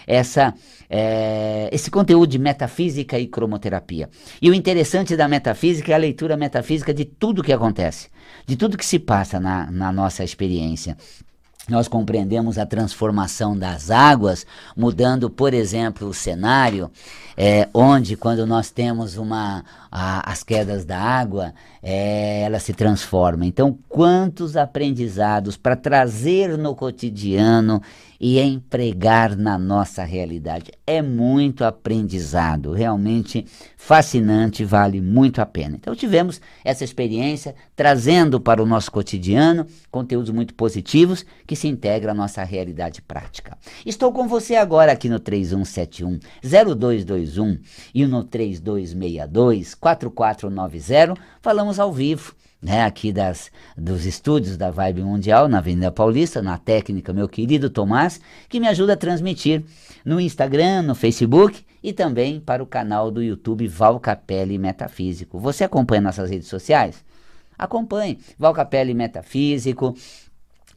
essa, 0.06 0.54
é, 0.88 1.68
esse 1.72 1.90
conteúdo 1.90 2.30
de 2.30 2.38
metafísica 2.38 3.18
e 3.18 3.26
cromoterapia. 3.26 4.08
E 4.40 4.48
o 4.48 4.54
interessante 4.54 5.16
da 5.16 5.26
metafísica 5.26 5.90
é 5.90 5.94
a 5.96 5.98
leitura 5.98 6.36
metafísica 6.36 6.94
de 6.94 7.04
tudo 7.04 7.42
que 7.42 7.52
acontece, 7.52 8.08
de 8.46 8.56
tudo 8.56 8.78
que 8.78 8.86
se 8.86 9.00
passa 9.00 9.40
na, 9.40 9.68
na 9.70 9.92
nossa 9.92 10.22
experiência 10.22 10.96
nós 11.68 11.86
compreendemos 11.86 12.58
a 12.58 12.64
transformação 12.66 13.56
das 13.56 13.90
águas, 13.90 14.46
mudando, 14.76 15.28
por 15.28 15.52
exemplo, 15.52 16.08
o 16.08 16.14
cenário, 16.14 16.90
é, 17.36 17.68
onde 17.72 18.16
quando 18.16 18.46
nós 18.46 18.70
temos 18.70 19.16
uma, 19.16 19.64
a, 19.92 20.30
as 20.30 20.42
quedas 20.42 20.84
da 20.84 20.98
água, 20.98 21.52
é, 21.82 22.42
ela 22.42 22.58
se 22.58 22.72
transforma. 22.72 23.46
Então, 23.46 23.78
quantos 23.88 24.56
aprendizados 24.56 25.56
para 25.56 25.76
trazer 25.76 26.56
no 26.56 26.74
cotidiano 26.74 27.82
e 28.20 28.40
empregar 28.40 29.36
na 29.36 29.58
nossa 29.58 30.02
realidade. 30.02 30.72
É 30.86 31.00
muito 31.00 31.64
aprendizado, 31.64 32.72
realmente 32.72 33.44
fascinante, 33.76 34.64
vale 34.64 35.00
muito 35.00 35.40
a 35.40 35.46
pena. 35.46 35.76
Então 35.76 35.94
tivemos 35.94 36.40
essa 36.64 36.84
experiência 36.84 37.54
trazendo 37.76 38.40
para 38.40 38.62
o 38.62 38.66
nosso 38.66 38.90
cotidiano 38.90 39.66
conteúdos 39.90 40.30
muito 40.30 40.54
positivos 40.54 41.24
que 41.46 41.54
se 41.54 41.68
integram 41.68 42.12
à 42.12 42.14
nossa 42.14 42.42
realidade 42.42 43.00
prática. 43.02 43.56
Estou 43.86 44.12
com 44.12 44.26
você 44.26 44.56
agora 44.56 44.92
aqui 44.92 45.08
no 45.08 45.20
3171 45.20 46.18
0221 46.42 47.58
e 47.94 48.06
no 48.06 48.24
3262 48.24 49.74
4490. 49.74 51.14
Falamos 51.40 51.78
ao 51.78 51.92
vivo 51.92 52.34
né, 52.60 52.84
aqui 52.84 53.12
das, 53.12 53.50
dos 53.76 54.04
estúdios 54.04 54.56
da 54.56 54.70
Vibe 54.70 55.02
Mundial, 55.02 55.48
na 55.48 55.58
Avenida 55.58 55.90
Paulista, 55.90 56.42
na 56.42 56.58
técnica, 56.58 57.12
meu 57.12 57.28
querido 57.28 57.70
Tomás, 57.70 58.20
que 58.48 58.58
me 58.58 58.66
ajuda 58.66 58.94
a 58.94 58.96
transmitir 58.96 59.62
no 60.04 60.20
Instagram, 60.20 60.82
no 60.82 60.94
Facebook 60.94 61.64
e 61.82 61.92
também 61.92 62.40
para 62.40 62.62
o 62.62 62.66
canal 62.66 63.10
do 63.10 63.22
YouTube 63.22 63.66
Val 63.68 64.00
Capelli 64.00 64.58
Metafísico. 64.58 65.38
Você 65.38 65.64
acompanha 65.64 66.00
nossas 66.00 66.30
redes 66.30 66.48
sociais? 66.48 67.04
Acompanhe 67.56 68.18
Val 68.38 68.52
Capelli 68.52 68.94
Metafísico, 68.94 69.94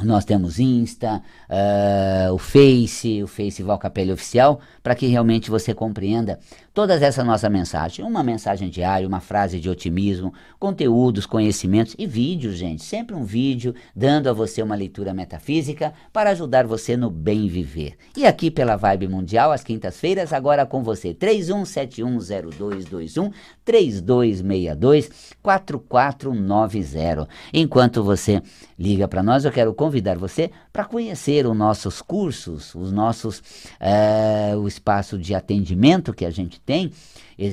nós 0.04 0.26
temos 0.26 0.60
Insta, 0.60 1.22
uh, 1.50 2.34
o 2.34 2.38
Face, 2.38 3.24
o 3.24 3.28
Face 3.28 3.64
Valcapelli 3.64 4.12
Oficial, 4.12 4.60
para 4.82 4.96
que 4.96 5.08
realmente 5.08 5.50
você 5.50 5.74
compreenda 5.74 6.40
todas 6.74 7.02
essa 7.02 7.24
nossa 7.24 7.50
mensagem. 7.50 8.06
Uma 8.06 8.24
mensagem 8.24 8.70
diária, 8.70 9.08
uma 9.08 9.20
frase 9.20 9.60
de 9.60 9.70
otimismo, 9.70 10.34
conteúdos, 10.60 11.26
conhecimentos 11.26 11.96
e 11.98 12.08
vídeos, 12.08 12.56
gente. 12.56 12.84
Sempre 12.84 13.16
um 13.16 13.24
vídeo 13.24 13.74
dando 13.96 14.30
a 14.30 14.34
você 14.34 14.62
uma 14.62 14.76
leitura 14.76 15.14
metafísica 15.14 15.94
para 16.12 16.32
ajudar 16.32 16.66
você 16.66 16.98
no 16.98 17.10
bem 17.10 17.48
viver. 17.48 17.96
E 18.16 18.26
aqui 18.26 18.52
pela 18.52 18.76
Vibe 18.76 19.08
Mundial, 19.08 19.52
às 19.52 19.64
quintas-feiras, 19.64 20.34
agora 20.34 20.66
com 20.66 20.84
você. 20.84 21.14
31710221 21.14 23.32
3262 23.64 25.32
4490. 25.42 27.28
Enquanto 27.54 28.04
você 28.04 28.42
liga 28.82 29.08
para 29.08 29.22
nós, 29.22 29.46
eu 29.46 29.52
quero 29.52 29.74
convidar 29.74 30.18
você 30.18 30.50
para 30.74 30.84
conhecer 30.84 31.46
os 31.46 31.56
nossos 31.56 32.02
cursos, 32.02 32.74
os 32.74 32.92
nossos 32.92 33.42
é, 33.80 34.56
o 34.56 34.68
espaço 34.68 35.18
de 35.18 35.36
atendimento 35.36 36.14
que 36.14 36.26
a 36.26 36.32
gente 36.32 36.60
tem. 36.60 36.92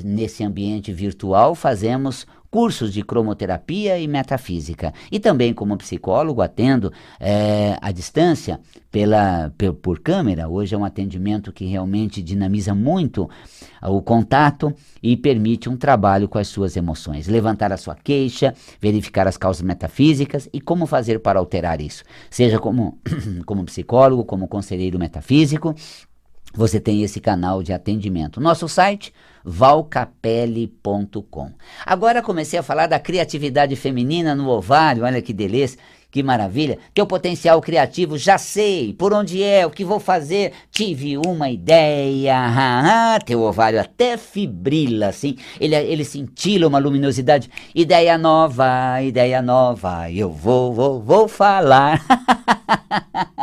Nesse 0.05 0.45
ambiente 0.45 0.93
virtual, 0.93 1.55
fazemos 1.55 2.27
cursos 2.51 2.93
de 2.93 3.03
cromoterapia 3.03 3.99
e 3.99 4.09
metafísica. 4.09 4.93
E 5.11 5.21
também, 5.21 5.53
como 5.53 5.77
psicólogo, 5.77 6.41
atendo 6.41 6.93
é, 7.21 7.77
à 7.81 7.93
distância 7.93 8.61
pela, 8.91 9.53
por, 9.57 9.75
por 9.75 10.01
câmera. 10.01 10.49
Hoje 10.49 10.75
é 10.75 10.79
um 10.79 10.85
atendimento 10.85 11.53
que 11.53 11.67
realmente 11.67 12.23
dinamiza 12.23 12.75
muito 12.75 13.29
o 13.83 14.01
contato 14.01 14.75
e 15.03 15.17
permite 15.17 15.69
um 15.69 15.77
trabalho 15.77 16.29
com 16.29 16.39
as 16.39 16.49
suas 16.49 16.77
emoções. 16.77 17.29
Levantar 17.29 17.73
a 17.73 17.77
sua 17.77 17.95
queixa, 17.95 18.55
verificar 18.81 19.27
as 19.29 19.37
causas 19.37 19.63
metafísicas 19.63 20.49
e 20.53 20.61
como 20.61 20.87
fazer 20.87 21.21
para 21.21 21.39
alterar 21.39 21.81
isso. 21.81 22.03
Seja 22.31 22.59
como, 22.59 22.99
como 23.45 23.65
psicólogo, 23.65 24.25
como 24.25 24.49
conselheiro 24.49 24.99
metafísico, 24.99 25.75
você 26.55 26.81
tem 26.81 27.03
esse 27.03 27.21
canal 27.21 27.63
de 27.63 27.73
atendimento. 27.73 28.41
Nosso 28.41 28.69
site 28.69 29.13
valcapelli.com. 29.49 31.51
Agora 31.85 32.23
comecei 32.23 32.59
a 32.59 32.63
falar 32.63 32.87
da 32.87 32.99
criatividade 32.99 33.77
feminina 33.77 34.35
no 34.35 34.49
ovário, 34.49 35.05
olha 35.05 35.23
que 35.23 35.33
delícia. 35.33 35.79
Que 36.11 36.23
maravilha! 36.23 36.79
Teu 36.95 37.07
potencial 37.07 37.61
criativo, 37.61 38.17
já 38.17 38.39
sei 38.39 38.95
por 38.95 39.13
onde 39.13 39.43
é, 39.43 39.67
o 39.67 39.71
que 39.71 39.85
vou 39.85 40.01
fazer. 40.01 40.53
Tive 40.71 41.19
uma 41.19 41.51
ideia. 41.51 42.35
Ah, 42.35 43.19
teu 43.25 43.43
ovário 43.43 43.79
até 43.79 44.17
fibrila, 44.17 45.09
assim. 45.09 45.37
Ele, 45.61 45.77
ele 45.77 46.05
cintila 46.05 46.67
uma 46.67 46.79
luminosidade. 46.79 47.51
Ideia 47.75 48.17
nova, 48.17 49.03
ideia 49.03 49.43
nova. 49.43 50.11
Eu 50.11 50.31
vou, 50.31 50.73
vou, 50.73 50.99
vou 50.99 51.29
falar. 51.29 52.03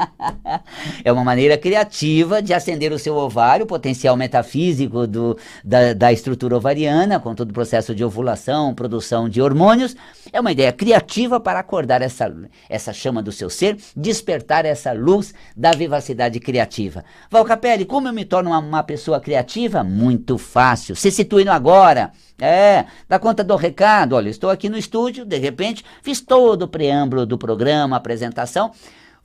é 1.03 1.11
uma 1.11 1.23
maneira 1.23 1.57
criativa 1.57 2.41
de 2.41 2.53
acender 2.53 2.91
o 2.91 2.99
seu 2.99 3.15
ovário, 3.15 3.65
o 3.65 3.67
potencial 3.67 4.15
metafísico 4.15 5.07
do, 5.07 5.37
da, 5.63 5.93
da 5.93 6.11
estrutura 6.11 6.57
ovariana, 6.57 7.19
com 7.19 7.33
todo 7.33 7.51
o 7.51 7.53
processo 7.53 7.95
de 7.95 8.03
ovulação, 8.03 8.73
produção 8.73 9.27
de 9.27 9.41
hormônios. 9.41 9.95
É 10.31 10.39
uma 10.39 10.51
ideia 10.51 10.71
criativa 10.71 11.39
para 11.39 11.59
acordar 11.59 12.01
essa, 12.01 12.33
essa 12.69 12.93
chama 12.93 13.21
do 13.21 13.31
seu 13.31 13.49
ser, 13.49 13.77
despertar 13.95 14.65
essa 14.65 14.91
luz 14.91 15.33
da 15.55 15.71
vivacidade 15.71 16.39
criativa. 16.39 17.03
Valcapelli, 17.29 17.85
como 17.85 18.07
eu 18.07 18.13
me 18.13 18.25
torno 18.25 18.49
uma, 18.49 18.59
uma 18.59 18.83
pessoa 18.83 19.19
criativa? 19.19 19.83
Muito 19.83 20.37
fácil. 20.37 20.95
Se 20.95 21.11
situe 21.11 21.45
no 21.45 21.51
agora. 21.51 22.11
É, 22.39 22.85
dá 23.07 23.17
conta 23.17 23.43
do 23.43 23.55
recado. 23.55 24.13
Olha, 24.13 24.29
estou 24.29 24.49
aqui 24.49 24.67
no 24.67 24.77
estúdio, 24.77 25.25
de 25.25 25.37
repente, 25.37 25.85
fiz 26.01 26.19
todo 26.19 26.63
o 26.63 26.67
preâmbulo 26.67 27.25
do 27.25 27.37
programa, 27.37 27.95
apresentação. 27.95 28.71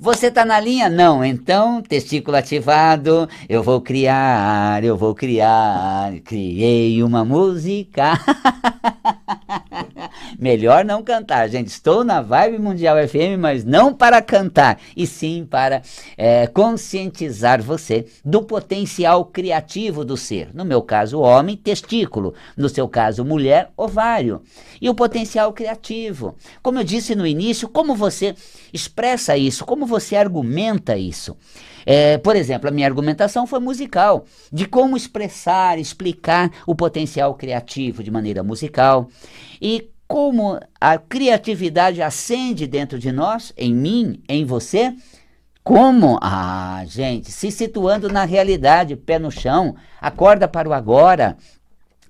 Você 0.00 0.28
está 0.28 0.47
na 0.47 0.59
linha? 0.59 0.88
Não. 0.88 1.23
Então, 1.23 1.83
testículo 1.83 2.35
ativado, 2.35 3.28
eu 3.47 3.62
vou 3.62 3.83
criar, 3.83 4.83
eu 4.83 4.97
vou 4.97 5.14
criar. 5.14 6.11
Criei 6.25 7.02
uma 7.02 7.23
música. 7.23 8.12
Melhor 10.38 10.84
não 10.84 11.02
cantar, 11.02 11.49
gente. 11.49 11.68
Estou 11.68 12.04
na 12.04 12.20
Vibe 12.20 12.58
Mundial 12.58 12.96
FM, 13.08 13.38
mas 13.38 13.64
não 13.64 13.92
para 13.94 14.22
cantar, 14.22 14.80
e 14.96 15.06
sim 15.06 15.46
para 15.49 15.82
é, 16.16 16.46
conscientizar 16.46 17.62
você 17.62 18.06
do 18.25 18.42
potencial 18.42 19.25
criativo 19.25 20.04
do 20.04 20.16
ser. 20.16 20.50
No 20.54 20.64
meu 20.64 20.82
caso, 20.82 21.20
homem, 21.20 21.56
testículo. 21.56 22.34
No 22.56 22.68
seu 22.68 22.88
caso, 22.88 23.25
mulher, 23.25 23.70
ovário. 23.76 24.42
E 24.80 24.88
o 24.88 24.94
potencial 24.94 25.52
criativo. 25.52 26.37
Como 26.62 26.78
eu 26.78 26.84
disse 26.84 27.14
no 27.14 27.26
início, 27.26 27.68
como 27.68 27.94
você 27.94 28.34
expressa 28.72 29.37
isso, 29.37 29.64
como 29.64 29.87
você 29.87 30.16
argumenta 30.16 30.96
isso. 30.96 31.37
É, 31.87 32.18
por 32.18 32.37
exemplo, 32.37 32.68
a 32.68 32.70
minha 32.70 32.87
argumentação 32.87 33.46
foi 33.46 33.58
musical, 33.58 34.25
de 34.52 34.66
como 34.66 34.96
expressar, 34.96 35.78
explicar 35.78 36.50
o 36.66 36.75
potencial 36.75 37.34
criativo 37.34 38.02
de 38.02 38.10
maneira 38.10 38.42
musical. 38.42 39.08
E 39.60 39.90
como 40.11 40.59
a 40.81 40.99
criatividade 40.99 42.02
acende 42.02 42.67
dentro 42.67 42.99
de 42.99 43.12
nós, 43.12 43.52
em 43.57 43.73
mim, 43.73 44.21
em 44.29 44.45
você. 44.45 44.93
Como? 45.62 46.19
Ah, 46.21 46.83
gente, 46.85 47.31
se 47.31 47.49
situando 47.52 48.09
na 48.09 48.25
realidade, 48.25 48.97
pé 48.97 49.21
no 49.21 49.31
chão, 49.31 49.76
acorda 50.00 50.49
para 50.49 50.69
o 50.69 50.73
agora, 50.73 51.37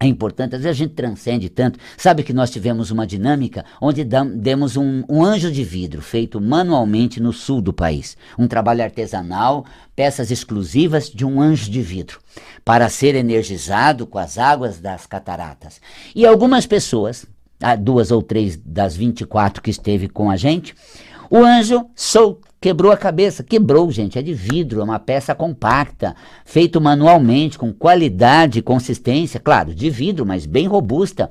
é 0.03 0.07
importante, 0.07 0.57
às 0.57 0.63
vezes 0.63 0.79
a 0.79 0.83
gente 0.83 0.95
transcende 0.95 1.51
tanto. 1.51 1.79
Sabe 1.99 2.23
que 2.23 2.33
nós 2.33 2.51
tivemos 2.51 2.91
uma 2.91 3.07
dinâmica 3.07 3.67
onde 3.83 4.03
demos 4.03 4.79
um, 4.79 5.05
um, 5.07 5.23
anjo 5.23 5.53
de 5.53 5.63
vidro 5.63 6.01
feito 6.01 6.41
manualmente 6.41 7.21
no 7.21 7.35
sul 7.35 7.61
do 7.61 7.71
país. 7.71 8.17
Um 8.39 8.49
trabalho 8.49 8.83
artesanal, 8.83 9.67
peças 9.95 10.31
exclusivas 10.31 11.11
de 11.11 11.27
um 11.27 11.39
anjo 11.39 11.71
de 11.71 11.83
vidro, 11.83 12.19
para 12.65 12.89
ser 12.89 13.15
energizado 13.15 14.07
com 14.07 14.19
as 14.19 14.39
águas 14.39 14.81
das 14.81 15.05
cataratas. 15.05 15.83
E 16.17 16.25
algumas 16.25 16.65
pessoas, 16.65 17.27
duas 17.79 18.11
ou 18.11 18.23
três 18.23 18.57
das 18.57 18.97
24 18.97 19.63
que 19.63 19.71
esteve 19.71 20.09
com 20.09 20.31
a 20.31 20.37
gente, 20.37 20.75
o 21.31 21.39
anjo 21.39 21.87
soltou 21.95 22.51
Quebrou 22.63 22.93
a 22.93 22.97
cabeça, 22.97 23.43
quebrou, 23.43 23.91
gente, 23.91 24.19
é 24.19 24.23
de 24.23 24.35
vidro, 24.35 24.83
é 24.83 24.85
uma 24.85 24.99
peça 24.99 25.35
compacta, 25.35 26.15
feito 26.45 26.79
manualmente, 26.79 27.59
com 27.59 27.73
qualidade 27.73 28.59
e 28.59 28.63
consistência, 28.63 29.41
claro, 29.41 29.75
de 29.75 29.89
vidro, 29.89 30.27
mas 30.27 30.45
bem 30.45 30.67
robusta, 30.67 31.31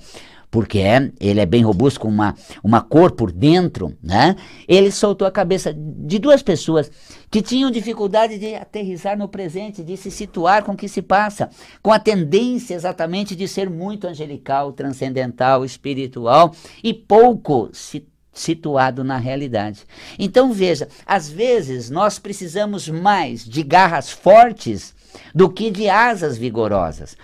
porque 0.51 0.79
é, 0.79 1.11
ele 1.19 1.39
é 1.39 1.45
bem 1.45 1.63
robusto, 1.63 1.99
com 1.99 2.07
uma, 2.07 2.35
uma 2.63 2.81
cor 2.81 3.11
por 3.11 3.31
dentro, 3.31 3.95
né? 4.01 4.35
Ele 4.67 4.91
soltou 4.91 5.27
a 5.27 5.31
cabeça 5.31 5.73
de 5.73 6.17
duas 6.17 6.41
pessoas 6.41 6.91
que 7.29 7.41
tinham 7.41 7.69
dificuldade 7.69 8.37
de 8.39 8.55
aterrizar 8.55 9.17
no 9.17 9.27
presente, 9.27 9.83
de 9.83 9.95
se 9.95 10.09
situar 10.09 10.63
com 10.63 10.71
o 10.71 10.77
que 10.77 10.87
se 10.87 11.01
passa, 11.01 11.49
com 11.81 11.91
a 11.91 11.99
tendência 11.99 12.73
exatamente 12.73 13.35
de 13.35 13.47
ser 13.47 13.69
muito 13.69 14.07
angelical, 14.07 14.73
transcendental, 14.73 15.63
espiritual 15.63 16.53
e 16.83 16.93
pouco 16.93 17.69
se 17.71 18.07
situado 18.31 19.03
na 19.03 19.17
realidade. 19.17 19.85
Então 20.17 20.53
veja, 20.53 20.87
às 21.05 21.29
vezes 21.29 21.89
nós 21.89 22.17
precisamos 22.17 22.87
mais 22.87 23.43
de 23.43 23.61
garras 23.63 24.09
fortes 24.09 24.95
do 25.33 25.49
que 25.49 25.69
de 25.69 25.89
asas 25.89 26.37
vigorosas. 26.37 27.17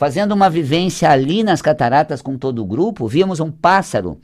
Fazendo 0.00 0.32
uma 0.32 0.48
vivência 0.48 1.10
ali 1.10 1.44
nas 1.44 1.60
cataratas 1.60 2.22
com 2.22 2.38
todo 2.38 2.62
o 2.62 2.64
grupo, 2.64 3.06
víamos 3.06 3.38
um 3.38 3.50
pássaro 3.50 4.18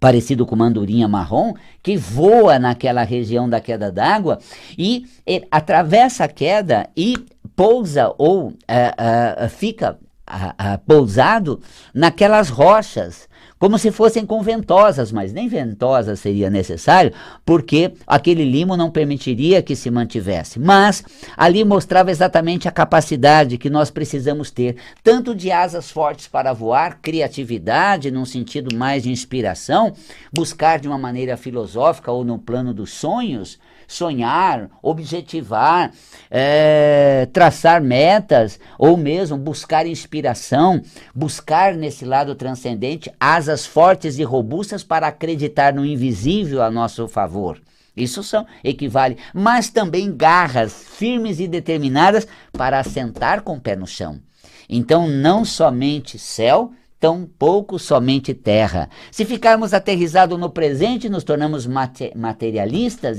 parecido 0.00 0.44
com 0.44 0.56
uma 0.56 0.64
andorinha 0.64 1.06
marrom, 1.06 1.54
que 1.80 1.96
voa 1.96 2.58
naquela 2.58 3.04
região 3.04 3.48
da 3.48 3.60
queda 3.60 3.92
d'água 3.92 4.40
e 4.76 5.06
atravessa 5.52 6.24
a 6.24 6.28
queda 6.28 6.90
e 6.96 7.14
pousa 7.54 8.12
ou 8.18 8.48
uh, 8.48 8.50
uh, 8.50 9.48
fica 9.48 9.96
uh, 10.28 10.78
pousado 10.84 11.60
naquelas 11.94 12.48
rochas 12.48 13.28
como 13.58 13.78
se 13.78 13.90
fossem 13.90 14.24
conventosas, 14.24 15.10
mas 15.10 15.32
nem 15.32 15.48
ventosas 15.48 16.20
seria 16.20 16.48
necessário, 16.48 17.12
porque 17.44 17.92
aquele 18.06 18.44
limo 18.44 18.76
não 18.76 18.90
permitiria 18.90 19.62
que 19.62 19.74
se 19.74 19.90
mantivesse. 19.90 20.58
Mas 20.58 21.04
ali 21.36 21.64
mostrava 21.64 22.10
exatamente 22.10 22.68
a 22.68 22.72
capacidade 22.72 23.58
que 23.58 23.68
nós 23.68 23.90
precisamos 23.90 24.50
ter, 24.50 24.76
tanto 25.02 25.34
de 25.34 25.50
asas 25.50 25.90
fortes 25.90 26.28
para 26.28 26.52
voar, 26.52 26.98
criatividade, 27.00 28.10
num 28.10 28.24
sentido 28.24 28.76
mais 28.76 29.02
de 29.02 29.10
inspiração, 29.10 29.92
buscar 30.32 30.78
de 30.78 30.88
uma 30.88 30.98
maneira 30.98 31.36
filosófica 31.36 32.12
ou 32.12 32.24
no 32.24 32.38
plano 32.38 32.72
dos 32.72 32.90
sonhos, 32.90 33.58
sonhar, 33.88 34.70
objetivar, 34.82 35.90
é, 36.30 37.26
traçar 37.32 37.82
metas, 37.82 38.60
ou 38.78 38.96
mesmo 38.96 39.38
buscar 39.38 39.86
inspiração, 39.86 40.82
buscar 41.14 41.74
nesse 41.74 42.04
lado 42.04 42.34
transcendente 42.34 43.10
asas 43.18 43.66
fortes 43.66 44.18
e 44.18 44.22
robustas 44.22 44.84
para 44.84 45.08
acreditar 45.08 45.72
no 45.72 45.84
invisível 45.84 46.62
a 46.62 46.70
nosso 46.70 47.08
favor. 47.08 47.60
Isso 47.96 48.22
são, 48.22 48.46
equivale, 48.62 49.16
mas 49.34 49.70
também 49.70 50.14
garras 50.14 50.72
firmes 50.72 51.40
e 51.40 51.48
determinadas 51.48 52.28
para 52.52 52.78
assentar 52.78 53.42
com 53.42 53.56
o 53.56 53.60
pé 53.60 53.74
no 53.74 53.86
chão. 53.86 54.20
Então, 54.68 55.08
não 55.08 55.44
somente 55.44 56.18
céu, 56.18 56.70
tão 57.00 57.28
pouco 57.38 57.78
somente 57.78 58.34
terra. 58.34 58.88
Se 59.10 59.24
ficarmos 59.24 59.72
aterrizados 59.72 60.38
no 60.38 60.50
presente, 60.50 61.08
nos 61.08 61.24
tornamos 61.24 61.66
materialistas, 62.14 63.18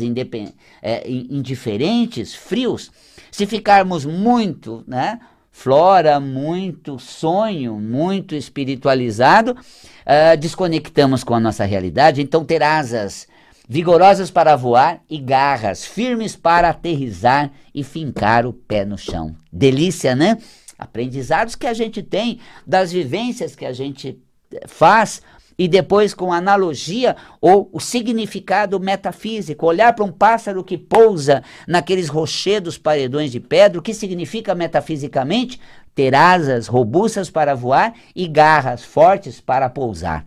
é, 0.82 1.10
indiferentes, 1.10 2.36
frios. 2.36 2.92
Se 3.32 3.46
ficarmos 3.46 4.06
muito, 4.06 4.84
né? 4.88 5.20
Flora, 5.52 6.20
muito 6.20 6.98
sonho, 7.00 7.76
muito 7.76 8.34
espiritualizado, 8.34 9.52
uh, 9.52 10.38
desconectamos 10.40 11.22
com 11.24 11.34
a 11.34 11.40
nossa 11.40 11.66
realidade. 11.66 12.22
Então, 12.22 12.46
ter 12.46 12.64
asas 12.64 13.28
vigorosas 13.68 14.32
para 14.32 14.56
voar 14.56 15.02
e 15.10 15.18
garras 15.18 15.84
firmes 15.84 16.36
para 16.36 16.70
aterrizar 16.70 17.52
e 17.76 17.84
fincar 17.84 18.46
o 18.46 18.54
pé 18.54 18.86
no 18.86 18.98
chão. 18.98 19.36
Delícia, 19.52 20.16
né? 20.16 20.38
Aprendizados 20.80 21.56
que 21.56 21.68
a 21.68 21.74
gente 21.74 22.02
tem 22.02 22.40
das 22.66 22.92
vivências 22.92 23.56
que 23.56 23.66
a 23.66 23.74
gente 23.74 24.18
eh, 24.54 24.66
faz 24.66 25.22
e 25.60 25.68
depois 25.68 26.14
com 26.14 26.32
analogia 26.32 27.18
ou 27.42 27.70
o 27.74 27.82
significado 27.82 28.80
metafísico, 28.80 29.66
olhar 29.66 29.94
para 29.94 30.06
um 30.06 30.12
pássaro 30.12 30.64
que 30.64 30.78
pousa 30.78 31.44
naqueles 31.68 32.08
rochedos 32.08 32.78
paredões 32.78 33.30
de 33.30 33.42
pedra, 33.42 33.78
o 33.78 33.82
que 33.82 33.94
significa 33.94 34.56
metafisicamente? 34.56 35.60
Ter 35.94 36.16
asas 36.16 36.68
robustas 36.68 37.30
para 37.30 37.54
voar 37.54 37.94
e 38.16 38.26
garras 38.26 38.86
fortes 38.86 39.42
para 39.42 39.70
pousar. 39.70 40.26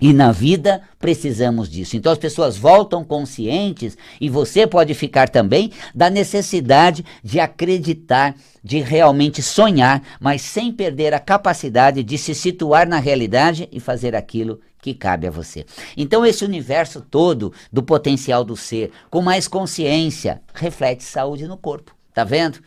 E 0.00 0.12
na 0.12 0.30
vida 0.30 0.82
precisamos 0.98 1.68
disso. 1.68 1.96
Então 1.96 2.12
as 2.12 2.18
pessoas 2.18 2.56
voltam 2.56 3.02
conscientes, 3.02 3.96
e 4.20 4.28
você 4.28 4.66
pode 4.66 4.94
ficar 4.94 5.28
também, 5.28 5.72
da 5.94 6.08
necessidade 6.08 7.04
de 7.22 7.40
acreditar, 7.40 8.34
de 8.62 8.80
realmente 8.80 9.42
sonhar, 9.42 10.02
mas 10.20 10.42
sem 10.42 10.72
perder 10.72 11.14
a 11.14 11.18
capacidade 11.18 12.02
de 12.02 12.16
se 12.18 12.34
situar 12.34 12.86
na 12.88 12.98
realidade 12.98 13.68
e 13.72 13.80
fazer 13.80 14.14
aquilo 14.14 14.60
que 14.80 14.94
cabe 14.94 15.26
a 15.26 15.30
você. 15.30 15.66
Então 15.96 16.24
esse 16.24 16.44
universo 16.44 17.00
todo 17.00 17.52
do 17.72 17.82
potencial 17.82 18.44
do 18.44 18.56
ser, 18.56 18.92
com 19.10 19.20
mais 19.20 19.48
consciência, 19.48 20.40
reflete 20.54 21.02
saúde 21.02 21.46
no 21.46 21.56
corpo. 21.56 21.94
Tá 22.14 22.24
vendo? 22.24 22.60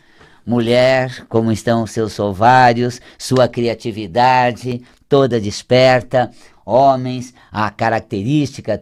Mulher, 0.46 1.26
como 1.30 1.52
estão 1.52 1.86
seus 1.86 2.20
ovários, 2.20 3.00
sua 3.18 3.48
criatividade, 3.48 4.82
toda 5.08 5.40
desperta, 5.40 6.32
homens, 6.72 7.34
a 7.52 7.70
característica 7.70 8.80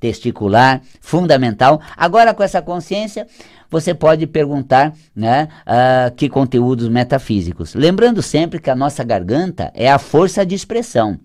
testicular 0.00 0.80
fundamental. 1.00 1.80
Agora, 1.96 2.32
com 2.32 2.42
essa 2.42 2.62
consciência, 2.62 3.26
você 3.70 3.92
pode 3.92 4.26
perguntar 4.26 4.94
né, 5.14 5.48
uh, 5.66 6.14
que 6.14 6.28
conteúdos 6.28 6.88
metafísicos. 6.88 7.74
Lembrando 7.74 8.22
sempre 8.22 8.60
que 8.60 8.70
a 8.70 8.76
nossa 8.76 9.02
garganta 9.02 9.72
é 9.74 9.90
a 9.90 9.98
força 9.98 10.46
de 10.46 10.54
expressão. 10.54 11.18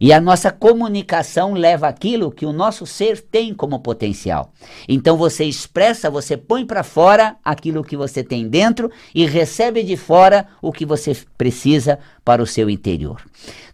E 0.00 0.12
a 0.12 0.20
nossa 0.20 0.50
comunicação 0.50 1.52
leva 1.52 1.88
aquilo 1.88 2.30
que 2.30 2.46
o 2.46 2.52
nosso 2.52 2.86
ser 2.86 3.20
tem 3.20 3.54
como 3.54 3.80
potencial. 3.80 4.52
Então 4.88 5.16
você 5.16 5.44
expressa, 5.44 6.10
você 6.10 6.36
põe 6.36 6.64
para 6.64 6.82
fora 6.82 7.36
aquilo 7.44 7.84
que 7.84 7.96
você 7.96 8.22
tem 8.22 8.48
dentro 8.48 8.90
e 9.14 9.26
recebe 9.26 9.82
de 9.82 9.96
fora 9.96 10.46
o 10.62 10.72
que 10.72 10.84
você 10.84 11.16
precisa 11.36 11.98
para 12.24 12.42
o 12.42 12.46
seu 12.46 12.68
interior. 12.68 13.22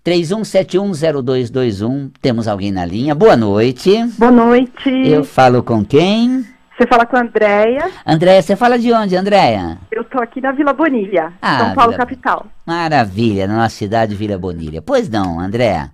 31710221, 0.06 2.12
temos 2.22 2.46
alguém 2.46 2.70
na 2.70 2.86
linha. 2.86 3.12
Boa 3.12 3.36
noite. 3.36 3.90
Boa 4.16 4.30
noite. 4.30 4.88
Eu 4.88 5.24
falo 5.24 5.64
com 5.64 5.84
quem? 5.84 6.46
Você 6.78 6.86
fala 6.86 7.04
com 7.04 7.16
a 7.16 7.22
Andréia. 7.22 7.90
Andréia, 8.06 8.40
você 8.40 8.54
fala 8.54 8.78
de 8.78 8.92
onde, 8.92 9.16
Andréia? 9.16 9.78
Eu 9.90 10.02
estou 10.02 10.22
aqui 10.22 10.40
na 10.40 10.52
Vila 10.52 10.72
Bonilha, 10.72 11.32
ah, 11.42 11.58
São 11.58 11.74
Paulo, 11.74 11.90
Vila... 11.90 12.06
capital. 12.06 12.46
Maravilha, 12.64 13.48
na 13.48 13.56
nossa 13.56 13.74
cidade 13.74 14.14
Vila 14.14 14.38
Bonilha. 14.38 14.80
Pois 14.80 15.08
não, 15.08 15.40
Andréia. 15.40 15.90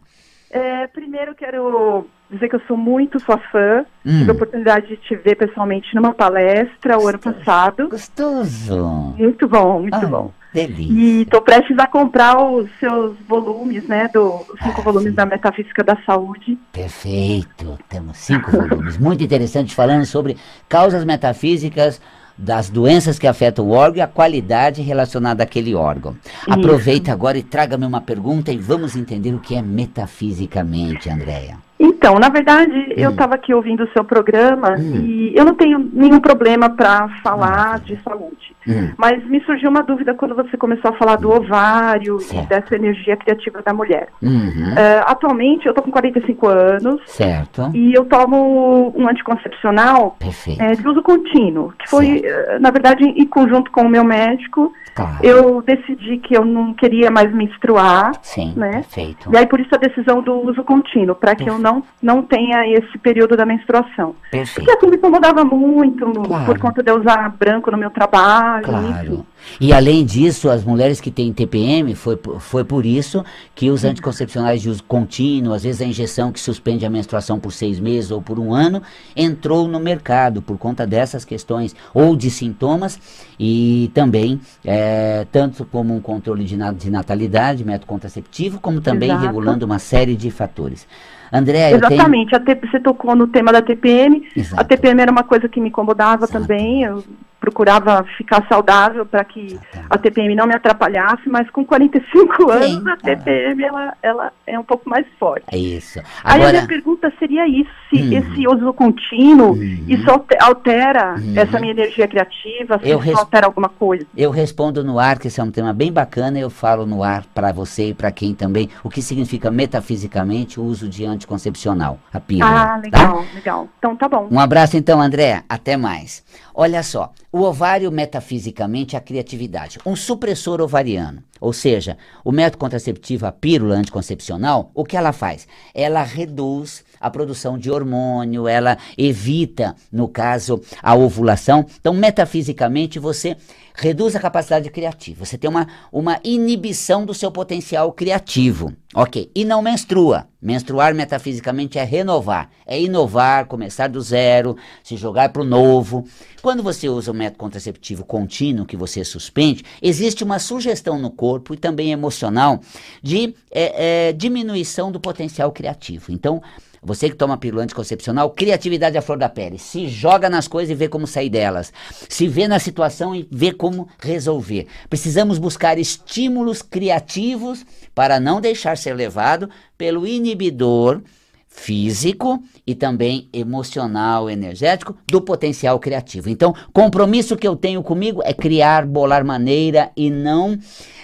É, 0.51 0.87
primeiro 0.89 1.35
quero 1.35 2.07
dizer 2.31 2.51
que 2.51 2.57
eu 2.57 2.63
sou 2.69 2.77
muito 2.77 3.19
sua 3.19 3.39
fã. 3.39 3.87
Hum. 4.05 4.19
Tive 4.19 4.31
a 4.31 4.35
oportunidade 4.35 4.89
de 4.89 4.99
te 4.99 5.17
ver 5.17 5.37
pessoalmente 5.37 5.95
numa 5.95 6.13
palestra 6.13 6.99
o 6.99 7.09
ano 7.09 7.19
passado. 7.19 7.89
Gostoso. 7.89 9.15
Muito 9.17 9.49
bom, 9.49 9.81
muito 9.81 9.95
ah, 9.95 10.07
bom. 10.07 10.31
Delícia. 10.53 10.93
E 10.93 11.23
estou 11.23 11.41
prestes 11.41 11.79
a 11.79 11.87
comprar 11.87 12.39
os 12.39 12.69
seus 12.79 13.17
volumes, 13.27 13.87
né? 13.89 14.09
Do, 14.13 14.35
os 14.35 14.61
cinco 14.63 14.81
ah, 14.81 14.85
volumes 14.85 15.11
sim. 15.11 15.15
da 15.15 15.25
Metafísica 15.25 15.83
da 15.83 15.97
Saúde. 16.05 16.59
Perfeito. 16.71 17.79
Temos 17.89 18.19
cinco 18.19 18.51
volumes. 18.51 18.99
Muito 18.99 19.25
interessantes 19.25 19.75
falando 19.75 20.05
sobre 20.05 20.37
causas 20.69 21.05
metafísicas 21.05 22.01
das 22.37 22.69
doenças 22.69 23.19
que 23.19 23.27
afetam 23.27 23.67
o 23.67 23.71
órgão 23.71 23.99
e 23.99 24.01
a 24.01 24.07
qualidade 24.07 24.83
relacionada 24.83 25.43
àquele 25.43 25.75
órgão. 25.75 26.17
Isso. 26.25 26.51
Aproveita 26.51 27.13
agora 27.13 27.39
e 27.39 27.43
traga-me 27.43 27.87
uma 27.87 28.01
pergunta 28.01 28.53
e 28.53 28.59
vamos 28.59 28.97
entender 28.97 29.35
o 29.35 29.39
que 29.39 29.55
é 29.55 29.63
metafisicamente, 29.63 31.09
Andréia. 31.09 31.57
Então, 31.83 32.15
na 32.15 32.29
verdade, 32.29 32.71
hum. 32.71 32.95
eu 32.97 33.11
estava 33.11 33.35
aqui 33.35 33.53
ouvindo 33.53 33.83
o 33.83 33.89
seu 33.93 34.05
programa 34.05 34.77
hum. 34.79 35.05
e 35.05 35.33
eu 35.35 35.45
não 35.45 35.55
tenho 35.55 35.81
nenhum 35.93 36.21
problema 36.21 36.71
para 36.71 37.09
falar 37.25 37.81
hum. 37.81 37.83
de 37.85 38.01
saúde. 38.03 38.53
Hum. 38.69 38.91
Mas 38.97 39.25
me 39.27 39.43
surgiu 39.45 39.69
uma 39.69 39.83
dúvida 39.83 40.15
quando 40.15 40.37
você 40.37 40.57
começou 40.57 40.93
a 40.93 40.95
falar 40.95 41.17
do 41.17 41.31
ovário 41.31 42.21
certo. 42.21 42.45
e 42.45 42.49
dessa 42.49 42.77
energia 42.77 43.17
criativa 43.17 43.61
da 43.63 43.75
mulher. 43.75 44.09
Uhum. 44.23 44.73
Uh, 44.73 45.03
atualmente, 45.07 45.67
eu 45.67 45.71
estou 45.71 45.85
com 45.85 45.91
45 45.91 46.47
anos. 46.47 47.01
Certo. 47.07 47.71
E 47.75 47.93
eu 47.93 48.05
tomo 48.05 48.93
um 48.97 49.09
anticoncepcional 49.09 50.17
é, 50.61 50.75
de 50.75 50.87
uso 50.87 51.03
contínuo, 51.03 51.73
que 51.79 51.91
foi, 51.91 52.19
uh, 52.21 52.61
na 52.61 52.71
verdade, 52.71 53.05
em 53.05 53.27
conjunto 53.27 53.71
com 53.73 53.83
o 53.83 53.89
meu 53.89 54.05
médico. 54.05 54.73
Claro. 54.95 55.19
Eu 55.23 55.63
decidi 55.63 56.19
que 56.19 56.37
eu 56.37 56.45
não 56.45 56.75
queria 56.75 57.11
mais 57.11 57.33
menstruar. 57.33 58.13
Sim, 58.23 58.53
né? 58.57 58.71
perfeito. 58.71 59.31
E 59.33 59.37
aí, 59.37 59.47
por 59.47 59.59
isso, 59.59 59.75
a 59.75 59.79
decisão 59.79 60.23
do 60.23 60.35
uso 60.35 60.63
contínuo, 60.63 61.17
para 61.17 61.35
que 61.35 61.49
eu 61.49 61.59
não 61.59 61.72
não, 61.75 61.83
não 62.17 62.23
tenha 62.23 62.67
esse 62.69 62.99
período 62.99 63.37
da 63.37 63.45
menstruação. 63.47 64.15
Perfeito. 64.31 64.55
Porque 64.57 64.71
aquilo 64.71 64.91
me 64.91 64.97
incomodava 64.97 65.45
muito 65.45 66.05
Claro. 66.13 66.45
por 66.47 66.59
conta 66.59 66.83
de 66.83 66.91
eu 66.91 67.01
usar 67.01 67.29
branco 67.39 67.71
no 67.71 67.79
meu 67.79 67.91
trabalho. 67.91 68.65
Claro. 68.65 69.07
enfim. 69.13 69.25
E 69.61 69.73
além 69.73 70.05
disso, 70.05 70.49
as 70.49 70.63
mulheres 70.65 71.01
que 71.01 71.11
têm 71.11 71.33
TPM, 71.33 71.97
foi, 71.97 72.17
por- 72.17 72.41
foi 72.41 72.63
por 72.65 72.87
isso 72.87 73.25
que 73.57 73.71
os 73.71 73.85
anticoncepcionais 73.85 74.63
de 74.63 74.71
uso 74.71 74.85
contínuo, 74.85 75.53
às 75.53 75.65
vezes 75.65 75.81
a 75.81 75.85
injeção 75.85 76.31
que 76.31 76.39
suspende 76.39 76.87
a 76.87 76.91
menstruação 76.91 77.41
por 77.41 77.53
seis 77.53 77.81
meses 77.81 78.13
ou 78.13 78.23
por 78.23 78.39
um 78.39 78.55
ano, 78.55 78.81
entrou 79.17 79.67
no 79.67 79.81
mercado 79.81 80.41
por 80.41 80.57
conta 80.59 80.87
dessas 80.87 81.25
questões, 81.25 81.75
ou 81.93 82.15
de 82.15 82.31
sintomas, 82.31 83.01
e 83.39 83.91
também, 83.93 84.41
eh, 84.65 85.27
tanto 85.33 85.65
como 85.65 85.93
um 85.93 86.01
controle 86.01 86.45
de, 86.45 86.57
na- 86.57 86.73
de 86.73 86.89
natalidade, 86.89 87.65
método 87.65 87.87
contraceptivo, 87.87 88.61
como 88.61 88.81
também 88.81 89.11
Exato. 89.11 89.27
regulando 89.27 89.67
uma 89.67 89.81
série 89.81 90.15
de 90.15 90.31
fatores. 90.31 90.87
André, 91.33 91.73
eu 91.73 91.81
tenho... 91.81 91.93
Exatamente, 91.95 92.35
a 92.35 92.41
T- 92.41 92.55
você 92.55 92.79
tocou 92.79 93.17
no 93.17 93.27
tema 93.27 93.51
da 93.53 93.63
TPM. 93.63 94.29
Exato. 94.37 94.61
A 94.61 94.65
TPM 94.65 95.01
era 95.01 95.11
uma 95.11 95.25
coisa 95.25 95.49
que 95.49 95.61
me 95.61 95.69
incomodava 95.69 96.25
Exato. 96.27 96.41
também. 96.41 96.83
Eu 96.83 97.03
procurava 97.43 98.05
ficar 98.17 98.47
saudável 98.49 99.05
para 99.05 99.25
que 99.25 99.59
a 99.91 99.99
TPM 99.99 100.37
não 100.37 100.47
me 100.47 100.55
atrapalhasse, 100.55 101.29
mas 101.29 101.51
com 101.51 101.65
45 101.65 102.51
anos 102.51 102.67
Sim, 102.69 102.85
a 102.89 102.97
TPM 102.97 103.65
ela, 103.65 103.95
ela 104.01 104.33
é 104.47 104.57
um 104.57 104.63
pouco 104.63 104.89
mais 104.89 105.05
forte. 105.19 105.45
É 105.51 105.59
isso. 105.59 105.99
Aí 105.99 106.05
a 106.23 106.35
Agora, 106.35 106.53
minha 106.53 106.67
pergunta 106.69 107.13
seria 107.19 107.47
isso, 107.49 107.71
se 107.91 107.97
Uhum. 108.01 108.13
esse 108.13 108.47
uso 108.49 108.73
contínuo, 108.73 109.51
Uhum. 109.55 109.85
isso 109.89 110.09
alte- 110.09 110.37
altera 110.41 111.17
Uhum. 111.19 111.33
essa 111.37 111.59
minha 111.59 111.73
energia 111.73 112.07
criativa, 112.07 112.79
se 112.79 112.89
Eu 112.89 112.99
isso 112.99 113.07
res- 113.09 113.19
altera 113.19 113.47
alguma 113.47 113.69
coisa. 113.69 114.07
Eu 114.17 114.31
respondo 114.31 114.85
no 114.85 114.99
ar, 115.01 115.19
que 115.19 115.27
esse 115.27 115.41
é 115.41 115.43
um 115.45 115.51
tema 115.51 115.73
bem 115.73 115.93
bacana, 115.93 116.39
eu 116.39 116.49
falo 116.49 116.87
no 116.87 117.03
ar 117.03 117.25
para 117.35 117.51
você 117.51 117.89
e 117.89 117.95
para 117.95 118.13
quem 118.13 118.35
também, 118.35 118.71
o 118.85 118.89
que 118.89 119.03
significa 119.03 119.51
metafisicamente 119.51 120.61
o 120.61 120.63
uso 120.63 120.89
de 120.89 121.05
anticoncepcional, 121.05 121.99
a 122.13 122.21
pílula. 122.21 122.47
Ah, 122.63 122.67
tá? 122.69 122.77
legal, 122.77 123.25
legal. 123.35 123.69
Então 123.79 123.97
tá 123.97 124.09
bom. 124.09 124.29
Um 124.31 124.39
abraço 124.39 124.77
então, 124.77 125.01
André. 125.03 125.43
Até 125.49 125.77
mais. 125.77 126.23
Olha 126.55 126.83
só, 126.83 127.11
o 127.33 127.41
ovário 127.41 127.91
metafisicamente 127.91 128.95
é 128.95 128.99
a 128.99 129.03
criatividade, 129.03 129.79
um 129.87 129.97
supressor 129.97 130.61
ovariano. 130.61 131.25
Ou 131.41 131.53
seja, 131.53 131.97
o 132.23 132.31
método 132.31 132.59
contraceptivo, 132.59 133.25
a 133.25 133.33
pílula 133.33 133.75
anticoncepcional, 133.75 134.71
o 134.75 134.85
que 134.85 134.97
ela 134.97 135.13
faz? 135.13 135.49
Ela 135.75 136.03
reduz 136.03 136.85
a 137.03 137.11
produção 137.11 137.59
de 137.59 137.71
hormônio, 137.71 138.47
ela 138.47 138.79
evita, 138.97 139.75
no 139.91 140.07
caso, 140.07 140.63
a 140.81 140.95
ovulação. 140.95 141.67
Então, 141.81 141.93
metafisicamente, 141.93 143.01
você 143.01 143.37
reduz 143.75 144.15
a 144.15 144.21
capacidade 144.21 144.71
criativa. 144.71 145.25
Você 145.25 145.37
tem 145.37 145.51
uma, 145.51 145.67
uma 145.91 146.21
inibição 146.23 147.05
do 147.05 147.13
seu 147.13 147.31
potencial 147.31 147.93
criativo. 147.93 148.73
Ok. 148.95 149.31
E 149.35 149.45
não 149.45 149.63
menstrua. 149.63 150.29
Menstruar 150.41 150.95
metafisicamente 150.95 151.79
é 151.79 151.85
renovar, 151.85 152.51
é 152.67 152.81
inovar, 152.81 153.47
começar 153.47 153.89
do 153.89 154.01
zero, 154.01 154.57
se 154.83 154.97
jogar 154.97 155.29
para 155.29 155.41
o 155.41 155.45
novo. 155.45 156.05
Quando 156.43 156.65
você 156.65 156.89
usa 156.89 157.13
o 157.13 157.15
método 157.15 157.39
contraceptivo 157.39 158.05
contínuo, 158.05 158.67
que 158.67 158.77
você 158.77 159.05
suspende, 159.05 159.65
existe 159.81 160.25
uma 160.25 160.41
sugestão 160.41 160.99
no 160.99 161.13
corpo 161.13 161.55
e 161.55 161.57
também 161.57 161.93
emocional 161.93 162.61
de 163.01 163.37
é, 163.53 164.09
é, 164.09 164.13
diminuição 164.13 164.91
do 164.91 164.99
potencial 164.99 165.53
criativo. 165.53 166.11
Então, 166.11 166.43
você 166.83 167.09
que 167.09 167.15
toma 167.15 167.37
pílula 167.37 167.63
anticoncepcional, 167.63 168.31
criatividade 168.31 168.99
à 168.99 169.03
flor 169.03 169.17
da 169.17 169.29
pele. 169.29 169.59
Se 169.59 169.87
joga 169.87 170.29
nas 170.29 170.49
coisas 170.49 170.71
e 170.71 170.75
vê 170.75 170.89
como 170.89 171.07
sair 171.07 171.31
delas. 171.31 171.73
Se 172.09 172.27
vê 172.27 172.49
na 172.49 172.59
situação 172.59 173.15
e 173.15 173.27
vê 173.31 173.53
como 173.53 173.89
resolver. 174.01 174.67
Precisamos 174.91 175.39
buscar 175.39 175.79
estímulos 175.79 176.61
criativos 176.61 177.65
para 177.95 178.19
não 178.19 178.41
deixar 178.41 178.77
ser 178.77 178.95
levado 178.95 179.49
pelo 179.79 180.07
inibidor 180.07 181.01
físico 181.47 182.43
e 182.67 182.75
também 182.75 183.29
emocional, 183.33 184.29
energético 184.29 184.97
do 185.07 185.21
potencial 185.21 185.79
criativo. 185.79 186.31
Então, 186.31 186.55
compromisso 186.73 187.37
que 187.37 187.47
eu 187.47 187.55
tenho 187.55 187.83
comigo 187.83 188.23
é 188.25 188.33
criar, 188.33 188.87
bolar 188.87 189.25
maneira 189.25 189.93
e 189.97 190.11
não 190.11 190.59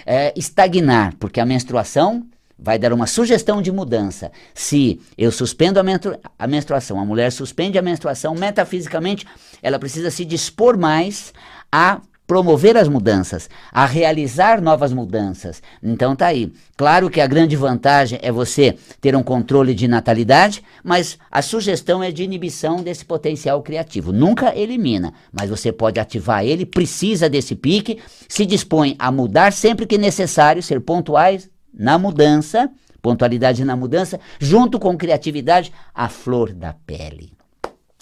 eh, 0.05 0.33
estagnar, 0.35 1.15
porque 1.19 1.39
a 1.39 1.45
menstruação 1.45 2.25
vai 2.61 2.77
dar 2.77 2.93
uma 2.93 3.07
sugestão 3.07 3.61
de 3.61 3.71
mudança. 3.71 4.31
Se 4.53 4.99
eu 5.17 5.31
suspendo 5.31 5.79
a, 5.79 5.83
menstru 5.83 6.17
a 6.37 6.47
menstruação, 6.47 6.99
a 6.99 7.05
mulher 7.05 7.31
suspende 7.31 7.77
a 7.77 7.81
menstruação, 7.81 8.35
metafisicamente, 8.35 9.25
ela 9.61 9.79
precisa 9.79 10.11
se 10.11 10.25
dispor 10.25 10.77
mais 10.77 11.33
a 11.71 12.01
promover 12.29 12.77
as 12.77 12.87
mudanças, 12.87 13.49
a 13.71 13.87
realizar 13.87 14.61
novas 14.61 14.93
mudanças. 14.93 15.63
Então 15.81 16.15
tá 16.15 16.27
aí. 16.27 16.53
Claro 16.77 17.09
que 17.09 17.19
a 17.19 17.25
grande 17.25 17.55
vantagem 17.55 18.19
é 18.21 18.31
você 18.31 18.77
ter 19.01 19.15
um 19.15 19.23
controle 19.23 19.73
de 19.73 19.87
natalidade, 19.87 20.63
mas 20.83 21.17
a 21.31 21.41
sugestão 21.41 22.03
é 22.03 22.11
de 22.11 22.23
inibição 22.23 22.83
desse 22.83 23.03
potencial 23.03 23.63
criativo. 23.63 24.11
Nunca 24.11 24.55
elimina, 24.55 25.11
mas 25.31 25.49
você 25.49 25.71
pode 25.71 25.99
ativar 25.99 26.45
ele, 26.45 26.67
precisa 26.67 27.27
desse 27.27 27.55
pique, 27.55 27.97
se 28.27 28.45
dispõe 28.45 28.95
a 28.99 29.11
mudar 29.11 29.51
sempre 29.51 29.87
que 29.87 29.97
necessário, 29.97 30.61
ser 30.61 30.79
pontuais 30.81 31.49
na 31.73 31.97
mudança, 31.97 32.69
pontualidade 33.01 33.63
na 33.63 33.75
mudança, 33.75 34.19
junto 34.39 34.79
com 34.79 34.97
criatividade, 34.97 35.71
a 35.93 36.09
flor 36.09 36.53
da 36.53 36.73
pele. 36.73 37.33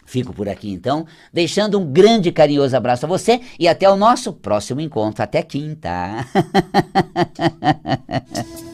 Fico 0.05 0.33
por 0.33 0.47
aqui 0.47 0.71
então, 0.71 1.05
deixando 1.33 1.77
um 1.77 1.91
grande 1.91 2.31
carinhoso 2.31 2.77
abraço 2.77 3.05
a 3.05 3.09
você 3.09 3.41
e 3.59 3.67
até 3.67 3.89
o 3.89 3.97
nosso 3.97 4.31
próximo 4.31 4.79
encontro. 4.79 5.21
Até 5.21 5.43
quinta. 5.43 6.25